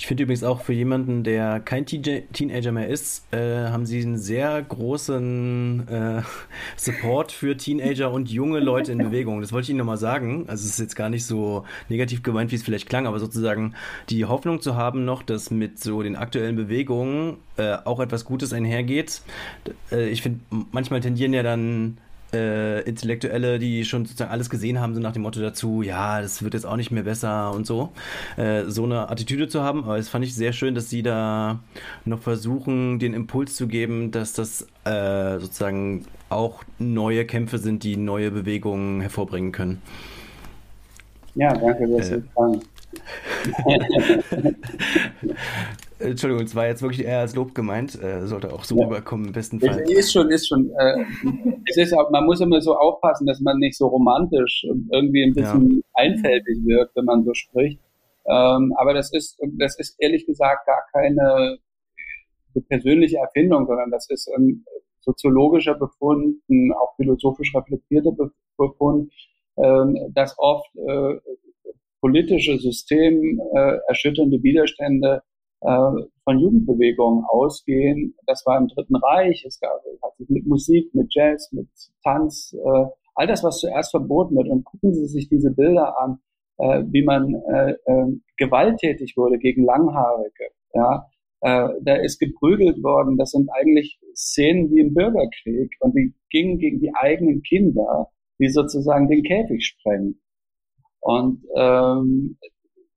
[0.00, 4.16] Ich finde übrigens auch für jemanden, der kein Teenager mehr ist, äh, haben sie einen
[4.16, 6.22] sehr großen äh,
[6.78, 9.42] Support für Teenager und junge Leute in Bewegung.
[9.42, 10.46] Das wollte ich Ihnen nochmal sagen.
[10.48, 13.74] Also es ist jetzt gar nicht so negativ gemeint, wie es vielleicht klang, aber sozusagen
[14.08, 18.54] die Hoffnung zu haben noch, dass mit so den aktuellen Bewegungen äh, auch etwas Gutes
[18.54, 19.20] einhergeht.
[19.92, 20.40] Äh, ich finde,
[20.72, 21.98] manchmal tendieren ja dann
[22.32, 26.42] äh, Intellektuelle, die schon sozusagen alles gesehen haben, so nach dem Motto dazu, ja, das
[26.42, 27.90] wird jetzt auch nicht mehr besser und so,
[28.36, 29.84] äh, so eine Attitüde zu haben.
[29.84, 31.60] Aber es fand ich sehr schön, dass sie da
[32.04, 37.96] noch versuchen, den Impuls zu geben, dass das äh, sozusagen auch neue Kämpfe sind, die
[37.96, 39.82] neue Bewegungen hervorbringen können.
[41.34, 42.60] Ja, danke, dass Sie fragen.
[46.00, 48.00] Entschuldigung, es war jetzt wirklich eher als Lob gemeint.
[48.02, 48.84] Äh, sollte auch so ja.
[48.86, 49.80] rüberkommen im besten Fall.
[49.88, 50.70] Ist schon, ist schon.
[50.78, 51.04] Äh,
[51.66, 55.24] es ist auch, man muss immer so aufpassen, dass man nicht so romantisch und irgendwie
[55.24, 55.82] ein bisschen ja.
[55.94, 57.80] einfältig wirkt, wenn man so spricht.
[58.26, 61.58] Ähm, aber das ist, das ist ehrlich gesagt gar keine
[62.68, 64.64] persönliche Erfindung, sondern das ist ein
[65.00, 68.12] soziologischer Befund, ein auch philosophisch reflektierter
[68.56, 69.12] Befund,
[69.56, 71.16] ähm, dass oft äh,
[72.00, 75.22] politische System äh, erschütternde Widerstände
[75.60, 78.14] von Jugendbewegungen ausgehen.
[78.26, 79.44] Das war im Dritten Reich.
[79.46, 81.68] Es gab, hat sich mit Musik, mit Jazz, mit
[82.02, 84.48] Tanz, äh, all das, was zuerst verboten wird.
[84.48, 86.20] Und gucken Sie sich diese Bilder an,
[86.58, 88.06] äh, wie man äh, äh,
[88.36, 90.50] gewalttätig wurde gegen Langhaarige.
[90.72, 91.06] Ja,
[91.40, 93.16] äh, da ist geprügelt worden.
[93.16, 98.48] Das sind eigentlich Szenen wie im Bürgerkrieg und die gingen gegen die eigenen Kinder, die
[98.48, 100.20] sozusagen den Käfig sprengen.
[101.00, 102.38] Und ähm,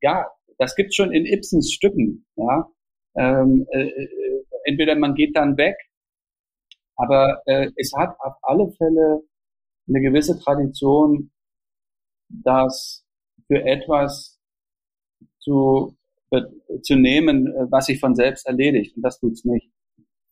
[0.02, 0.28] ja,
[0.58, 2.26] das gibt's schon in Ibsens Stücken.
[2.36, 2.70] Ja?
[3.16, 5.76] Ähm, äh, äh, entweder man geht dann weg,
[6.96, 9.22] aber äh, es hat auf alle Fälle
[9.88, 11.32] eine gewisse Tradition,
[12.30, 13.06] das
[13.48, 14.40] für etwas
[15.40, 15.98] zu,
[16.32, 16.42] äh,
[16.82, 18.96] zu nehmen, äh, was sich von selbst erledigt.
[18.96, 19.70] Und das tut's nicht.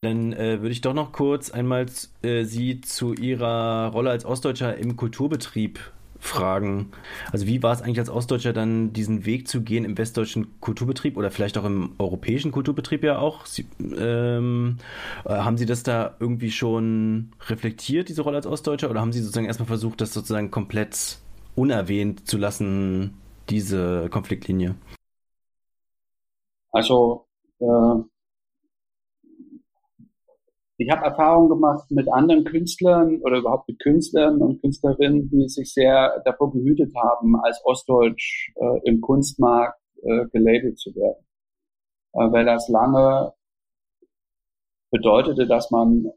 [0.03, 1.85] Dann äh, würde ich doch noch kurz einmal
[2.23, 5.79] äh, Sie zu Ihrer Rolle als Ostdeutscher im Kulturbetrieb
[6.21, 6.91] fragen.
[7.31, 11.17] Also wie war es eigentlich als Ostdeutscher dann, diesen Weg zu gehen im westdeutschen Kulturbetrieb
[11.17, 13.45] oder vielleicht auch im europäischen Kulturbetrieb ja auch?
[13.45, 14.77] Sie, ähm,
[15.25, 19.19] äh, haben Sie das da irgendwie schon reflektiert, diese Rolle als Ostdeutscher, oder haben Sie
[19.19, 21.17] sozusagen erstmal versucht, das sozusagen komplett
[21.55, 23.15] unerwähnt zu lassen,
[23.49, 24.75] diese Konfliktlinie?
[26.71, 27.25] Also
[27.59, 27.65] äh,
[30.81, 35.71] ich habe Erfahrungen gemacht mit anderen Künstlern oder überhaupt mit Künstlern und Künstlerinnen, die sich
[35.71, 41.23] sehr davor gehütet haben, als Ostdeutsch äh, im Kunstmarkt äh, gelabelt zu werden.
[42.13, 43.33] Äh, weil das lange
[44.91, 46.07] bedeutete, dass man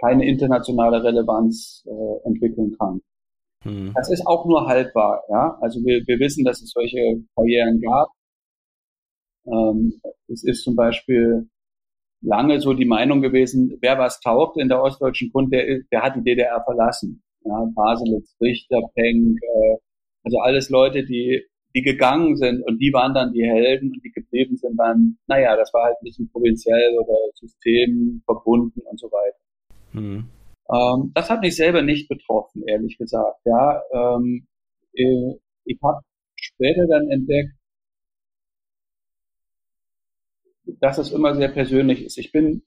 [0.00, 3.02] keine internationale Relevanz äh, entwickeln kann.
[3.64, 3.92] Hm.
[3.94, 5.24] Das ist auch nur haltbar.
[5.28, 5.58] Ja?
[5.60, 8.08] Also wir, wir wissen, dass es solche Karrieren gab.
[9.46, 11.50] Ähm, es ist zum Beispiel
[12.24, 16.16] lange so die Meinung gewesen, wer was taugt in der ostdeutschen Grund, der, der hat
[16.16, 17.22] die DDR verlassen.
[17.44, 19.76] Ja, Baselitz, Richter, Penck, äh,
[20.24, 21.44] also alles Leute, die,
[21.74, 25.54] die gegangen sind und die waren dann die Helden und die geblieben sind dann, naja,
[25.56, 29.36] das war halt ein bisschen provinziell oder System verbunden und so weiter.
[29.92, 30.28] Mhm.
[30.72, 33.40] Ähm, das hat mich selber nicht betroffen, ehrlich gesagt.
[33.44, 34.46] Ja, ähm,
[34.94, 36.00] äh, ich habe
[36.36, 37.52] später dann entdeckt,
[40.64, 42.18] dass es immer sehr persönlich ist.
[42.18, 42.62] Ich bin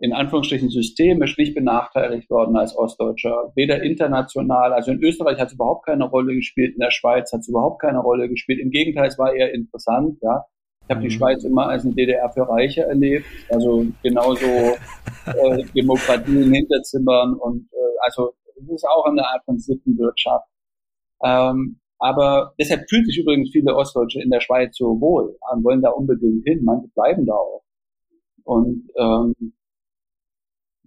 [0.00, 5.54] in Anführungsstrichen systemisch nicht benachteiligt worden als Ostdeutscher, weder international, also in Österreich hat es
[5.54, 8.60] überhaupt keine Rolle gespielt, in der Schweiz hat es überhaupt keine Rolle gespielt.
[8.60, 10.44] Im Gegenteil, es war eher interessant, ja.
[10.82, 11.08] Ich habe mhm.
[11.08, 14.46] die Schweiz immer als eine DDR für Reiche erlebt, also genauso
[15.26, 20.48] äh, Demokratie in Hinterzimmern und äh, also es ist auch eine Art von Sittenwirtschaft.
[21.24, 25.82] Ähm, aber deshalb fühlen sich übrigens viele Ostdeutsche in der Schweiz so wohl und wollen
[25.82, 26.60] da unbedingt hin.
[26.64, 27.62] Manche bleiben da auch.
[28.44, 29.34] Und ähm,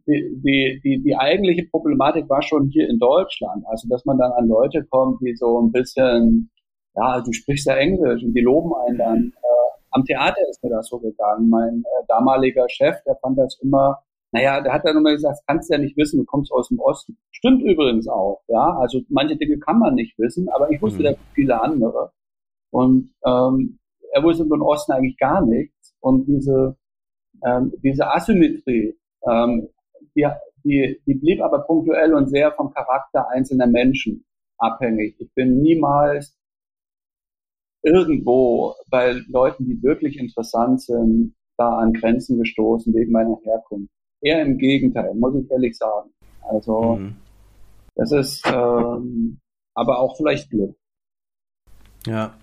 [0.07, 3.63] die, die, die, die eigentliche Problematik war schon hier in Deutschland.
[3.67, 6.49] Also, dass man dann an Leute kommt, die so ein bisschen,
[6.95, 9.33] ja, du sprichst ja Englisch und die loben einen dann.
[9.35, 11.49] Äh, am Theater ist mir das so gegangen.
[11.49, 14.01] Mein äh, damaliger Chef, der fand das immer
[14.31, 17.17] naja, der hat dann immer gesagt, kannst ja nicht wissen, du kommst aus dem Osten.
[17.31, 18.77] Stimmt übrigens auch, ja.
[18.77, 21.03] Also manche Dinge kann man nicht wissen, aber ich wusste mhm.
[21.03, 22.11] da viele andere.
[22.71, 23.79] Und ähm,
[24.13, 25.93] er wusste von Osten eigentlich gar nichts.
[25.99, 26.77] Und diese,
[27.45, 29.67] ähm, diese Asymmetrie, ähm,
[30.15, 30.27] die,
[30.63, 34.25] die, die blieb aber punktuell und sehr vom Charakter einzelner Menschen
[34.57, 35.15] abhängig.
[35.19, 36.37] Ich bin niemals
[37.83, 43.91] irgendwo bei Leuten, die wirklich interessant sind, da an Grenzen gestoßen wegen meiner Herkunft.
[44.21, 46.11] Eher im Gegenteil, muss ich ehrlich sagen.
[46.41, 47.15] Also mhm.
[47.95, 49.39] das ist ähm,
[49.73, 50.75] aber auch vielleicht Glück.
[52.05, 52.33] Ja.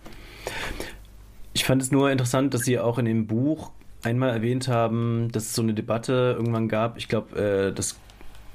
[1.52, 3.72] Ich fand es nur interessant, dass Sie auch in dem Buch
[4.02, 6.96] einmal erwähnt haben, dass es so eine Debatte irgendwann gab.
[6.96, 7.98] Ich glaube, äh, das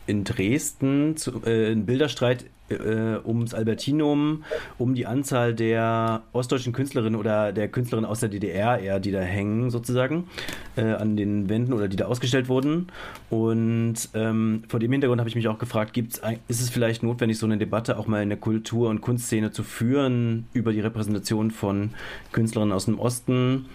[0.08, 4.44] in Dresden zu, äh, ein Bilderstreit äh, ums Albertinum,
[4.78, 9.22] um die Anzahl der ostdeutschen Künstlerinnen oder der Künstlerinnen aus der DDR eher, die da
[9.22, 10.28] hängen sozusagen
[10.76, 12.88] äh, an den Wänden oder die da ausgestellt wurden.
[13.30, 17.38] Und ähm, vor dem Hintergrund habe ich mich auch gefragt, gibt's, ist es vielleicht notwendig,
[17.38, 21.52] so eine Debatte auch mal in der Kultur- und Kunstszene zu führen über die Repräsentation
[21.52, 21.92] von
[22.32, 23.66] Künstlerinnen aus dem Osten?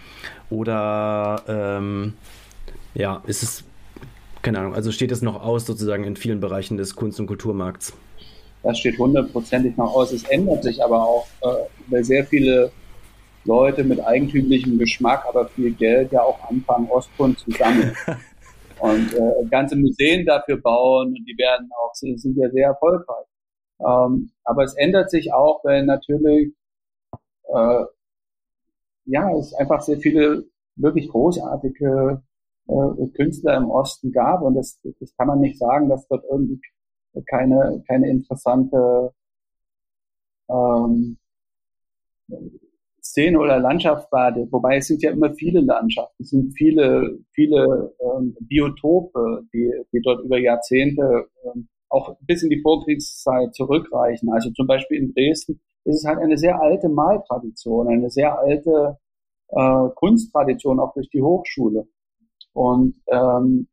[0.49, 2.13] Oder ähm,
[2.95, 3.63] ja, ist es
[4.41, 7.93] keine Ahnung, also steht es noch aus sozusagen in vielen Bereichen des Kunst- und Kulturmarkts?
[8.63, 10.11] Das steht hundertprozentig noch aus.
[10.11, 11.47] Es ändert sich aber auch, äh,
[11.87, 12.71] weil sehr viele
[13.45, 17.95] Leute mit eigentümlichem Geschmack, aber viel Geld ja auch anfangen, Ostkunst zu sammeln.
[18.79, 23.25] und äh, ganze Museen dafür bauen und die werden auch, sind ja sehr erfolgreich.
[23.79, 26.53] Ähm, aber es ändert sich auch, weil natürlich,
[27.53, 27.83] äh,
[29.05, 32.21] ja, es einfach sehr viele wirklich großartige
[32.69, 34.41] äh, Künstler im Osten gab.
[34.41, 36.61] Und das, das kann man nicht sagen, dass dort irgendwie
[37.27, 39.13] keine, keine interessante
[40.49, 41.17] ähm,
[43.01, 44.35] Szene oder Landschaft war.
[44.51, 50.01] Wobei es sind ja immer viele Landschaften, es sind viele, viele ähm, Biotope, die, die
[50.01, 54.31] dort über Jahrzehnte ähm, auch bis in die Vorkriegszeit zurückreichen.
[54.31, 58.97] Also zum Beispiel in Dresden ist es halt eine sehr alte Maltradition, eine sehr alte
[59.47, 61.87] äh, Kunsttradition, auch durch die Hochschule.
[62.59, 63.69] Und ähm,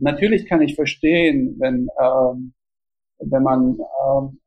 [0.00, 2.54] natürlich kann ich verstehen, wenn, ähm,
[3.20, 4.40] wenn man ähm,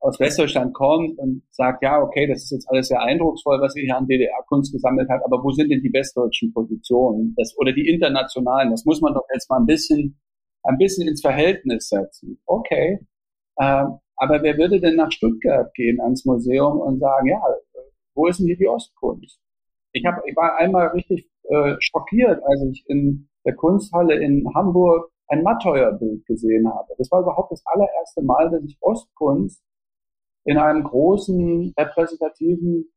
[0.00, 3.84] aus Westdeutschland kommt und sagt, ja, okay, das ist jetzt alles sehr eindrucksvoll, was ihr
[3.84, 7.88] hier an DDR-Kunst gesammelt hat, aber wo sind denn die westdeutschen Positionen das, oder die
[7.88, 8.70] internationalen?
[8.70, 10.20] Das muss man doch jetzt mal ein bisschen,
[10.64, 12.38] ein bisschen ins Verhältnis setzen.
[12.44, 12.98] Okay,
[13.58, 17.40] ähm, aber wer würde denn nach Stuttgart gehen ans Museum und sagen, ja,
[18.14, 19.40] wo ist denn hier die Ostkunst?
[19.92, 25.10] Ich, hab, ich war einmal richtig äh, schockiert, als ich in der Kunsthalle in Hamburg
[25.28, 26.94] ein Matteuer-Bild gesehen habe.
[26.98, 29.62] Das war überhaupt das allererste Mal, dass ich Ostkunst
[30.44, 32.92] in einem großen repräsentativen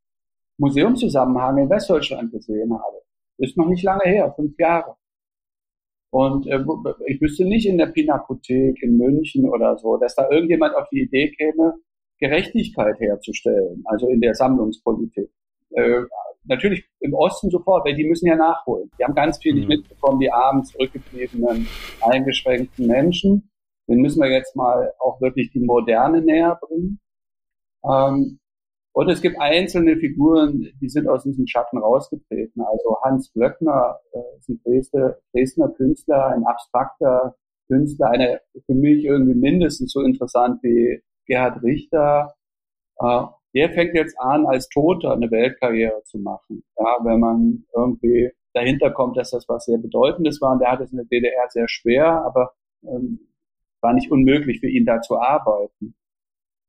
[0.57, 3.01] Museumszusammenhang in Westdeutschland gesehen habe.
[3.37, 4.95] Ist noch nicht lange her, fünf Jahre.
[6.11, 6.63] Und äh,
[7.07, 11.01] ich wüsste nicht in der Pinakothek in München oder so, dass da irgendjemand auf die
[11.01, 11.75] Idee käme,
[12.19, 15.29] Gerechtigkeit herzustellen, also in der Sammlungspolitik.
[15.71, 16.03] Äh,
[16.47, 18.89] natürlich im Osten sofort, weil die müssen ja nachholen.
[18.97, 19.75] Die haben ganz viel nicht mhm.
[19.75, 21.67] mitbekommen, die armen, zurückgebliebenen,
[22.01, 23.49] eingeschränkten Menschen.
[23.87, 26.99] Den müssen wir jetzt mal auch wirklich die Moderne näher bringen.
[27.83, 28.39] Ähm,
[28.93, 32.61] und es gibt einzelne Figuren, die sind aus diesem Schatten rausgetreten.
[32.61, 37.35] Also Hans Glöckner äh, ist ein Dresdner, Dresdner Künstler, ein abstrakter
[37.67, 42.35] Künstler, einer für mich irgendwie mindestens so interessant wie Gerhard Richter.
[42.97, 43.25] Äh,
[43.55, 46.63] der fängt jetzt an, als Toter eine Weltkarriere zu machen.
[46.77, 50.53] Ja, wenn man irgendwie dahinter kommt, dass das was sehr Bedeutendes war.
[50.53, 52.53] Und der hat es in der DDR sehr schwer, aber
[52.83, 53.19] ähm,
[53.81, 55.95] war nicht unmöglich für ihn da zu arbeiten.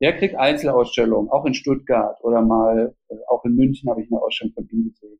[0.00, 4.20] Der kriegt Einzelausstellungen, auch in Stuttgart oder mal, äh, auch in München habe ich eine
[4.20, 5.18] Ausstellung von ihm gesehen.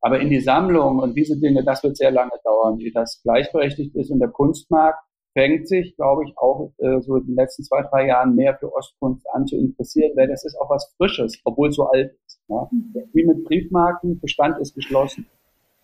[0.00, 3.94] Aber in die Sammlung und diese Dinge, das wird sehr lange dauern, wie das gleichberechtigt
[3.94, 4.10] ist.
[4.10, 5.02] Und der Kunstmarkt
[5.34, 8.72] fängt sich, glaube ich, auch äh, so in den letzten zwei, drei Jahren mehr für
[8.72, 12.40] Ostkunst an zu interessieren, weil das ist auch was Frisches, obwohl es so alt ist.
[12.48, 12.70] Ja?
[13.12, 15.26] Wie mit Briefmarken, Bestand ist geschlossen.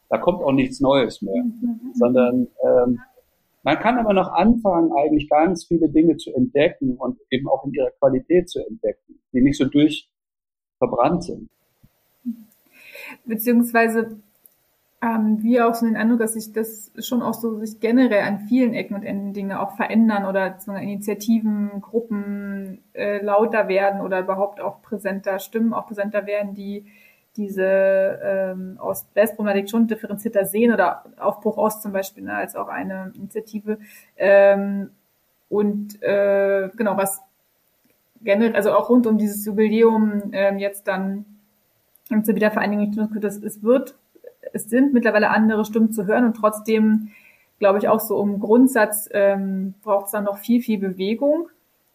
[0.08, 1.44] Da kommt auch nichts Neues mehr,
[1.94, 3.00] sondern ähm,
[3.62, 7.72] man kann aber noch anfangen, eigentlich ganz viele Dinge zu entdecken und eben auch in
[7.72, 11.48] ihrer Qualität zu entdecken, die nicht so durchverbrannt sind.
[13.24, 14.16] Beziehungsweise
[15.02, 18.40] ähm, wir auch so den Eindruck, dass sich das schon auch so sich generell an
[18.40, 24.20] vielen Ecken und Enden Dinge auch verändern oder so Initiativen, Gruppen äh, lauter werden oder
[24.20, 26.84] überhaupt auch präsenter Stimmen auch präsenter werden, die
[27.36, 33.12] diese ähm, Ost-West-Problematik schon differenzierter sehen oder Aufbruch Ost zum Beispiel ne, als auch eine
[33.14, 33.78] Initiative.
[34.16, 34.90] Ähm,
[35.48, 37.22] und äh, genau, was
[38.20, 41.24] generell, also auch rund um dieses Jubiläum ähm, jetzt dann
[42.24, 43.94] zur Wiedervereinigung, das, es wird,
[44.52, 47.10] es sind mittlerweile andere Stimmen zu hören und trotzdem
[47.58, 51.48] glaube ich auch so um Grundsatz ähm, braucht es dann noch viel, viel Bewegung.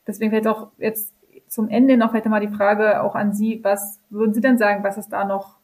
[0.08, 1.14] Deswegen vielleicht auch jetzt
[1.48, 4.84] zum Ende noch vielleicht mal die Frage auch an Sie, was würden Sie denn sagen,
[4.84, 5.58] was es da noch,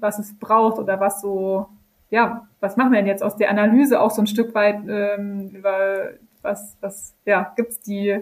[0.00, 1.68] was es braucht oder was so,
[2.10, 5.50] ja, was machen wir denn jetzt aus der Analyse auch so ein Stück weit ähm,
[5.50, 6.10] über
[6.42, 8.20] was, was, ja, gibt's die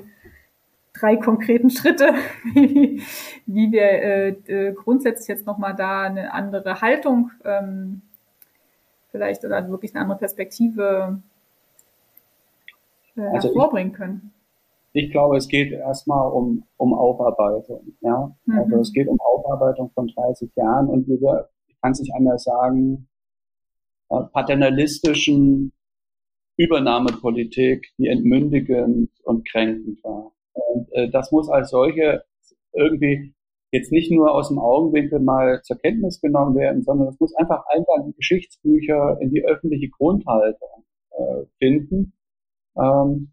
[1.00, 2.14] drei konkreten Schritte,
[2.54, 3.02] wie,
[3.46, 8.02] wie wir äh, äh, grundsätzlich jetzt nochmal da eine andere Haltung ähm,
[9.10, 11.22] vielleicht oder wirklich eine andere Perspektive
[13.16, 14.32] äh, also hervorbringen können
[14.92, 17.94] ich glaube, es geht erstmal um, um Aufarbeitung.
[18.00, 18.34] Ja?
[18.44, 18.58] Mhm.
[18.58, 22.44] Also es geht um Aufarbeitung von 30 Jahren und diese, ich kann es nicht anders
[22.44, 23.08] sagen,
[24.08, 25.72] äh, paternalistischen
[26.56, 30.32] Übernahmepolitik, die entmündigend und kränkend war.
[30.68, 32.24] Und äh, das muss als solche
[32.72, 33.34] irgendwie
[33.72, 37.64] jetzt nicht nur aus dem Augenwinkel mal zur Kenntnis genommen werden, sondern es muss einfach
[37.68, 42.12] Eingang in Geschichtsbücher, in die öffentliche Grundhaltung äh, finden.
[42.76, 43.32] Ähm,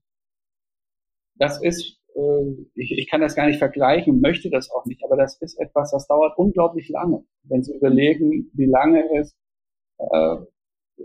[1.35, 5.17] das ist, äh, ich, ich kann das gar nicht vergleichen, möchte das auch nicht, aber
[5.17, 7.23] das ist etwas, das dauert unglaublich lange.
[7.43, 9.35] Wenn Sie überlegen, wie lange es
[9.97, 10.37] äh,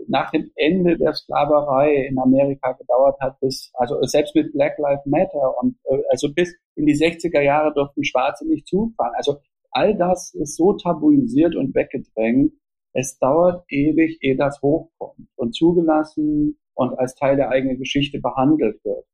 [0.07, 5.05] nach dem Ende der Sklaverei in Amerika gedauert hat, bis, also selbst mit Black Lives
[5.05, 9.13] Matter und äh, also bis in die 60er Jahre durften Schwarze nicht zufahren.
[9.15, 9.37] Also
[9.71, 12.53] all das ist so tabuisiert und weggedrängt.
[12.93, 18.83] Es dauert ewig, ehe das hochkommt und zugelassen und als Teil der eigenen Geschichte behandelt
[18.83, 19.05] wird.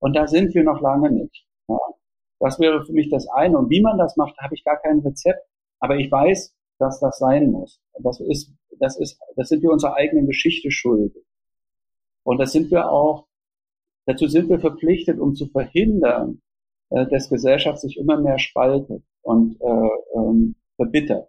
[0.00, 1.46] Und da sind wir noch lange nicht.
[1.68, 1.78] Ja.
[2.40, 3.56] Das wäre für mich das eine.
[3.58, 5.46] Und wie man das macht, habe ich gar kein Rezept.
[5.78, 7.80] Aber ich weiß, dass das sein muss.
[8.00, 11.24] Das ist, das ist, das sind wir unserer eigenen Geschichte schuldig.
[12.24, 13.26] Und das sind wir auch,
[14.06, 16.40] dazu sind wir verpflichtet, um zu verhindern,
[16.90, 21.28] äh, dass Gesellschaft sich immer mehr spaltet und äh, ähm, verbittert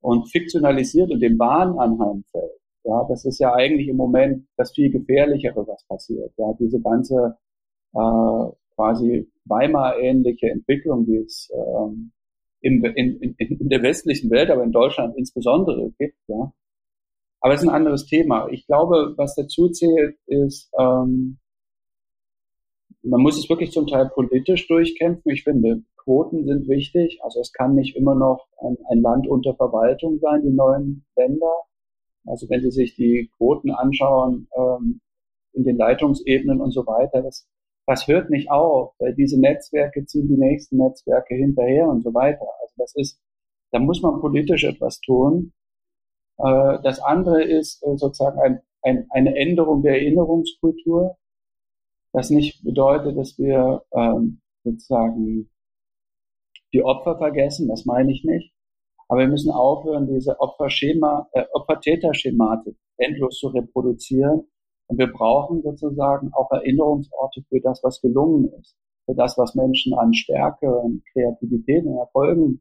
[0.00, 2.60] und fiktionalisiert und dem Wahn anheimfällt.
[2.84, 6.32] Ja, das ist ja eigentlich im Moment das viel gefährlichere, was passiert.
[6.36, 7.38] Ja, diese ganze
[7.94, 12.12] äh, quasi Weimar-ähnliche Entwicklung, die es ähm,
[12.64, 16.16] in, in, in, der westlichen Welt, aber in Deutschland insbesondere gibt.
[16.28, 16.52] Ja.
[17.40, 18.48] Aber es ist ein anderes Thema.
[18.48, 21.38] Ich glaube, was dazu zählt, ist, ähm,
[23.02, 25.30] man muss es wirklich zum Teil politisch durchkämpfen.
[25.30, 27.20] Ich finde, Quoten sind wichtig.
[27.22, 31.52] Also es kann nicht immer noch ein, ein Land unter Verwaltung sein, die neuen Länder.
[32.24, 35.00] Also wenn Sie sich die Quoten anschauen ähm,
[35.52, 37.46] in den Leitungsebenen und so weiter, das
[37.86, 42.46] das hört nicht auf, weil diese Netzwerke ziehen die nächsten Netzwerke hinterher und so weiter.
[42.62, 43.20] Also das ist,
[43.72, 45.52] da muss man politisch etwas tun.
[46.38, 51.16] Äh, das andere ist äh, sozusagen ein, ein, eine Änderung der Erinnerungskultur,
[52.12, 55.50] das nicht bedeutet, dass wir ähm, sozusagen
[56.72, 58.52] die Opfer vergessen, das meine ich nicht.
[59.08, 64.46] Aber wir müssen aufhören, diese Opferschema, äh, Opfer-Täter-Schematik endlos zu reproduzieren.
[64.86, 68.76] Und wir brauchen sozusagen auch Erinnerungsorte für das, was gelungen ist,
[69.06, 72.60] für das, was Menschen an Stärke und Kreativität und Erfolgen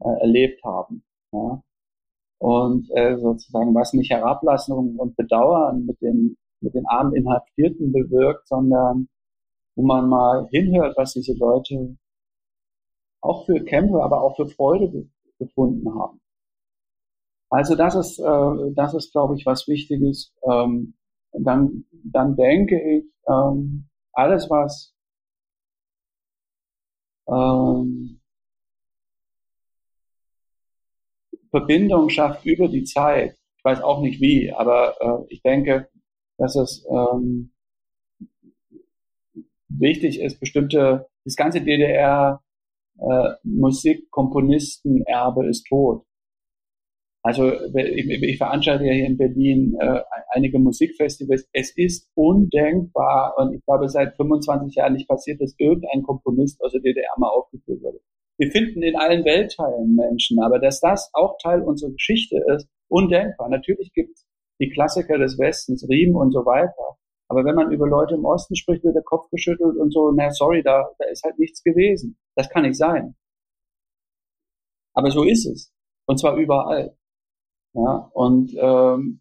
[0.00, 1.02] äh, erlebt haben.
[1.32, 1.62] Ja?
[2.38, 8.46] Und äh, sozusagen was nicht Herablassen und Bedauern mit den, mit den armen Inhaftierten bewirkt,
[8.46, 9.08] sondern
[9.74, 11.96] wo man mal hinhört, was diese Leute
[13.20, 15.08] auch für Kämpfe, aber auch für Freude
[15.38, 16.20] gefunden haben.
[17.50, 20.32] Also das ist, äh, das ist, glaube ich, was Wichtiges.
[20.42, 20.94] Ähm,
[21.38, 24.94] dann, dann denke ich, ähm, alles, was
[27.28, 28.20] ähm,
[31.50, 33.36] Verbindung schafft über die Zeit.
[33.58, 35.88] Ich weiß auch nicht wie, aber äh, ich denke,
[36.38, 37.52] dass es ähm,
[39.68, 42.42] wichtig ist, bestimmte, das ganze DDR
[42.98, 46.04] äh, Musikkomponistenerbe ist tot.
[47.26, 50.00] Also ich, veranstalte ja hier in Berlin äh,
[50.30, 51.48] einige Musikfestivals.
[51.52, 56.70] Es ist undenkbar und ich glaube seit 25 Jahren nicht passiert, dass irgendein Komponist aus
[56.70, 57.98] der DDR mal aufgeführt wurde.
[58.38, 63.48] Wir finden in allen Weltteilen Menschen, aber dass das auch Teil unserer Geschichte ist, undenkbar.
[63.48, 64.24] Natürlich gibt es
[64.60, 66.96] die Klassiker des Westens, Riem und so weiter.
[67.26, 70.30] Aber wenn man über Leute im Osten spricht, wird der Kopf geschüttelt und so, na
[70.30, 72.16] sorry, da, da ist halt nichts gewesen.
[72.36, 73.16] Das kann nicht sein.
[74.94, 75.72] Aber so ist es.
[76.06, 76.96] Und zwar überall.
[77.76, 79.20] Ja, und ähm,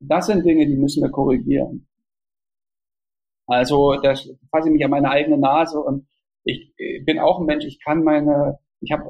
[0.00, 1.88] das sind Dinge, die müssen wir korrigieren.
[3.46, 6.06] Also das fasse ich mich an meine eigene Nase und
[6.44, 6.74] ich,
[7.04, 9.04] bin auch ein Mensch, ich kann meine, ich habe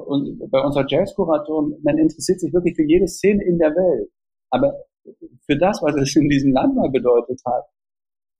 [0.49, 4.09] bei unserer Jazzkuratorin, man interessiert sich wirklich für jede Szene in der Welt.
[4.49, 4.85] Aber
[5.45, 7.65] für das, was es in diesem Land mal bedeutet hat,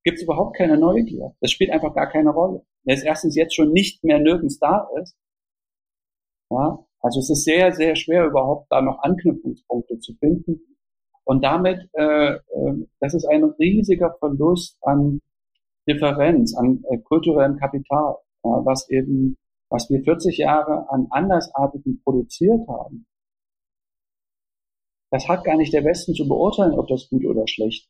[0.03, 1.35] gibt es überhaupt keine Neugier.
[1.41, 2.65] Das spielt einfach gar keine Rolle.
[2.85, 5.17] Wenn es erstens jetzt schon nicht mehr nirgends da ist,
[6.49, 10.61] ja, also es ist sehr, sehr schwer überhaupt da noch Anknüpfungspunkte zu finden.
[11.23, 15.21] Und damit, äh, äh, das ist ein riesiger Verlust an
[15.87, 19.35] Differenz, an äh, kulturellem Kapital, ja, was eben,
[19.69, 23.05] was wir 40 Jahre an Andersartigen produziert haben.
[25.11, 27.89] Das hat gar nicht der Westen zu beurteilen, ob das gut oder schlecht.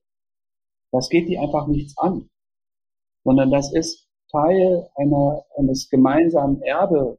[0.91, 2.29] Das geht die einfach nichts an,
[3.23, 7.17] sondern das ist Teil einer, eines gemeinsamen Erbe,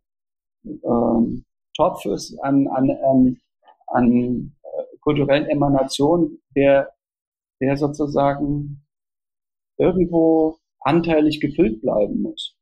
[0.64, 1.45] ähm,
[1.79, 3.41] Topfes an, an, an,
[3.87, 6.93] an äh, kulturellen Emanationen, der,
[7.61, 8.85] der sozusagen
[9.79, 12.57] irgendwo anteilig gefüllt bleiben muss.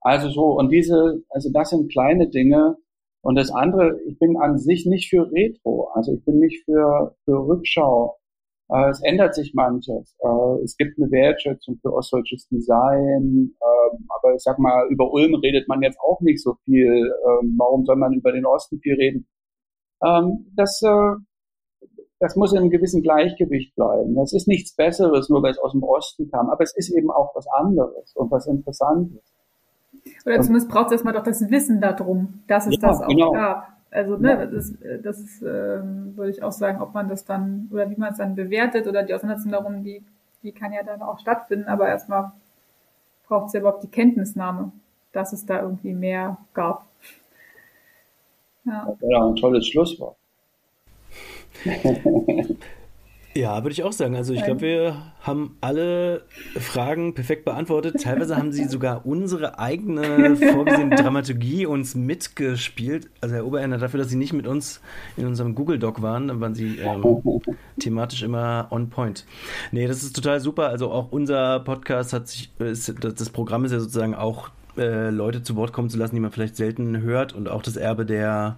[0.00, 2.76] Also so, und diese, also das sind kleine Dinge.
[3.22, 7.14] Und das andere, ich bin an sich nicht für Retro, also ich bin nicht für,
[7.24, 8.16] für Rückschau.
[8.72, 10.16] Äh, es ändert sich manches.
[10.20, 15.34] Äh, es gibt eine Wertschätzung für ostdeutsches Design, äh, aber ich sag mal, über Ulm
[15.34, 17.12] redet man jetzt auch nicht so viel.
[17.26, 19.26] Ähm, warum soll man über den Osten viel reden?
[20.04, 21.86] Ähm, das, äh,
[22.20, 24.14] das muss in einem gewissen Gleichgewicht bleiben.
[24.14, 27.10] Das ist nichts Besseres, nur weil es aus dem Osten kam, aber es ist eben
[27.10, 29.22] auch was anderes und was Interessantes.
[30.24, 33.32] Oder zumindest braucht es erstmal doch das Wissen darum, dass es ja, das auch genau.
[33.32, 33.79] gab.
[33.90, 35.80] Also ne, das, das ist, äh,
[36.16, 39.02] würde ich auch sagen, ob man das dann oder wie man es dann bewertet oder
[39.02, 40.02] die Auseinandersetzung darum, die,
[40.42, 42.32] die kann ja dann auch stattfinden, aber erstmal
[43.26, 44.70] braucht es ja überhaupt die Kenntnisnahme,
[45.12, 46.86] dass es da irgendwie mehr gab.
[48.64, 50.16] Ja, ja ein tolles Schlusswort.
[53.34, 54.16] Ja, würde ich auch sagen.
[54.16, 56.22] Also ich glaube, wir haben alle
[56.58, 58.02] Fragen perfekt beantwortet.
[58.02, 63.08] Teilweise haben sie sogar unsere eigene vorgesehene Dramaturgie uns mitgespielt.
[63.20, 64.80] Also Herr Oberender, dafür, dass Sie nicht mit uns
[65.16, 67.22] in unserem Google Doc waren, dann waren Sie ähm,
[67.78, 69.24] thematisch immer on point.
[69.70, 70.68] Nee, das ist total super.
[70.68, 75.44] Also auch unser Podcast hat sich, ist, das Programm ist ja sozusagen auch äh, Leute
[75.44, 78.56] zu Wort kommen zu lassen, die man vielleicht selten hört und auch das Erbe der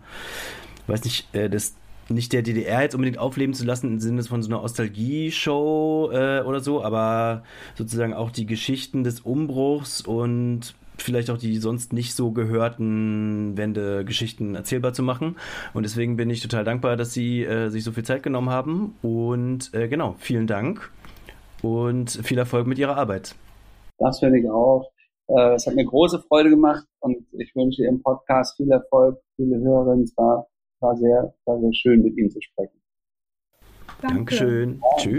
[0.87, 1.75] weiß nicht, äh, des
[2.09, 6.43] nicht der DDR jetzt unbedingt aufleben zu lassen im Sinne von so einer Nostalgie-Show äh,
[6.43, 7.43] oder so, aber
[7.75, 14.55] sozusagen auch die Geschichten des Umbruchs und vielleicht auch die sonst nicht so gehörten Wende-Geschichten
[14.55, 15.37] erzählbar zu machen.
[15.75, 18.97] Und deswegen bin ich total dankbar, dass Sie äh, sich so viel Zeit genommen haben.
[19.03, 20.91] Und äh, genau, vielen Dank
[21.63, 23.35] und viel Erfolg mit Ihrer Arbeit.
[23.99, 24.91] Das finde ich auch.
[25.29, 29.59] Äh, es hat mir große Freude gemacht und ich wünsche Ihrem Podcast viel Erfolg, viele
[29.59, 30.11] Hörerinnen.
[30.17, 30.47] War
[30.83, 32.81] war sehr, war sehr schön, mit Ihnen zu sprechen.
[34.01, 34.17] Danke.
[34.17, 34.81] Dankeschön.
[34.81, 35.19] Ja, Tschüss.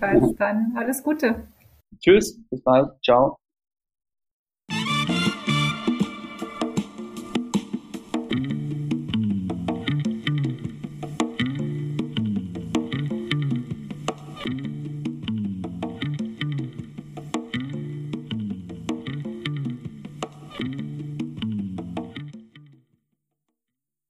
[0.00, 0.34] Danke.
[0.38, 1.46] Dann alles Gute.
[2.00, 2.40] Tschüss.
[2.50, 2.90] Bis bald.
[3.02, 3.36] Ciao.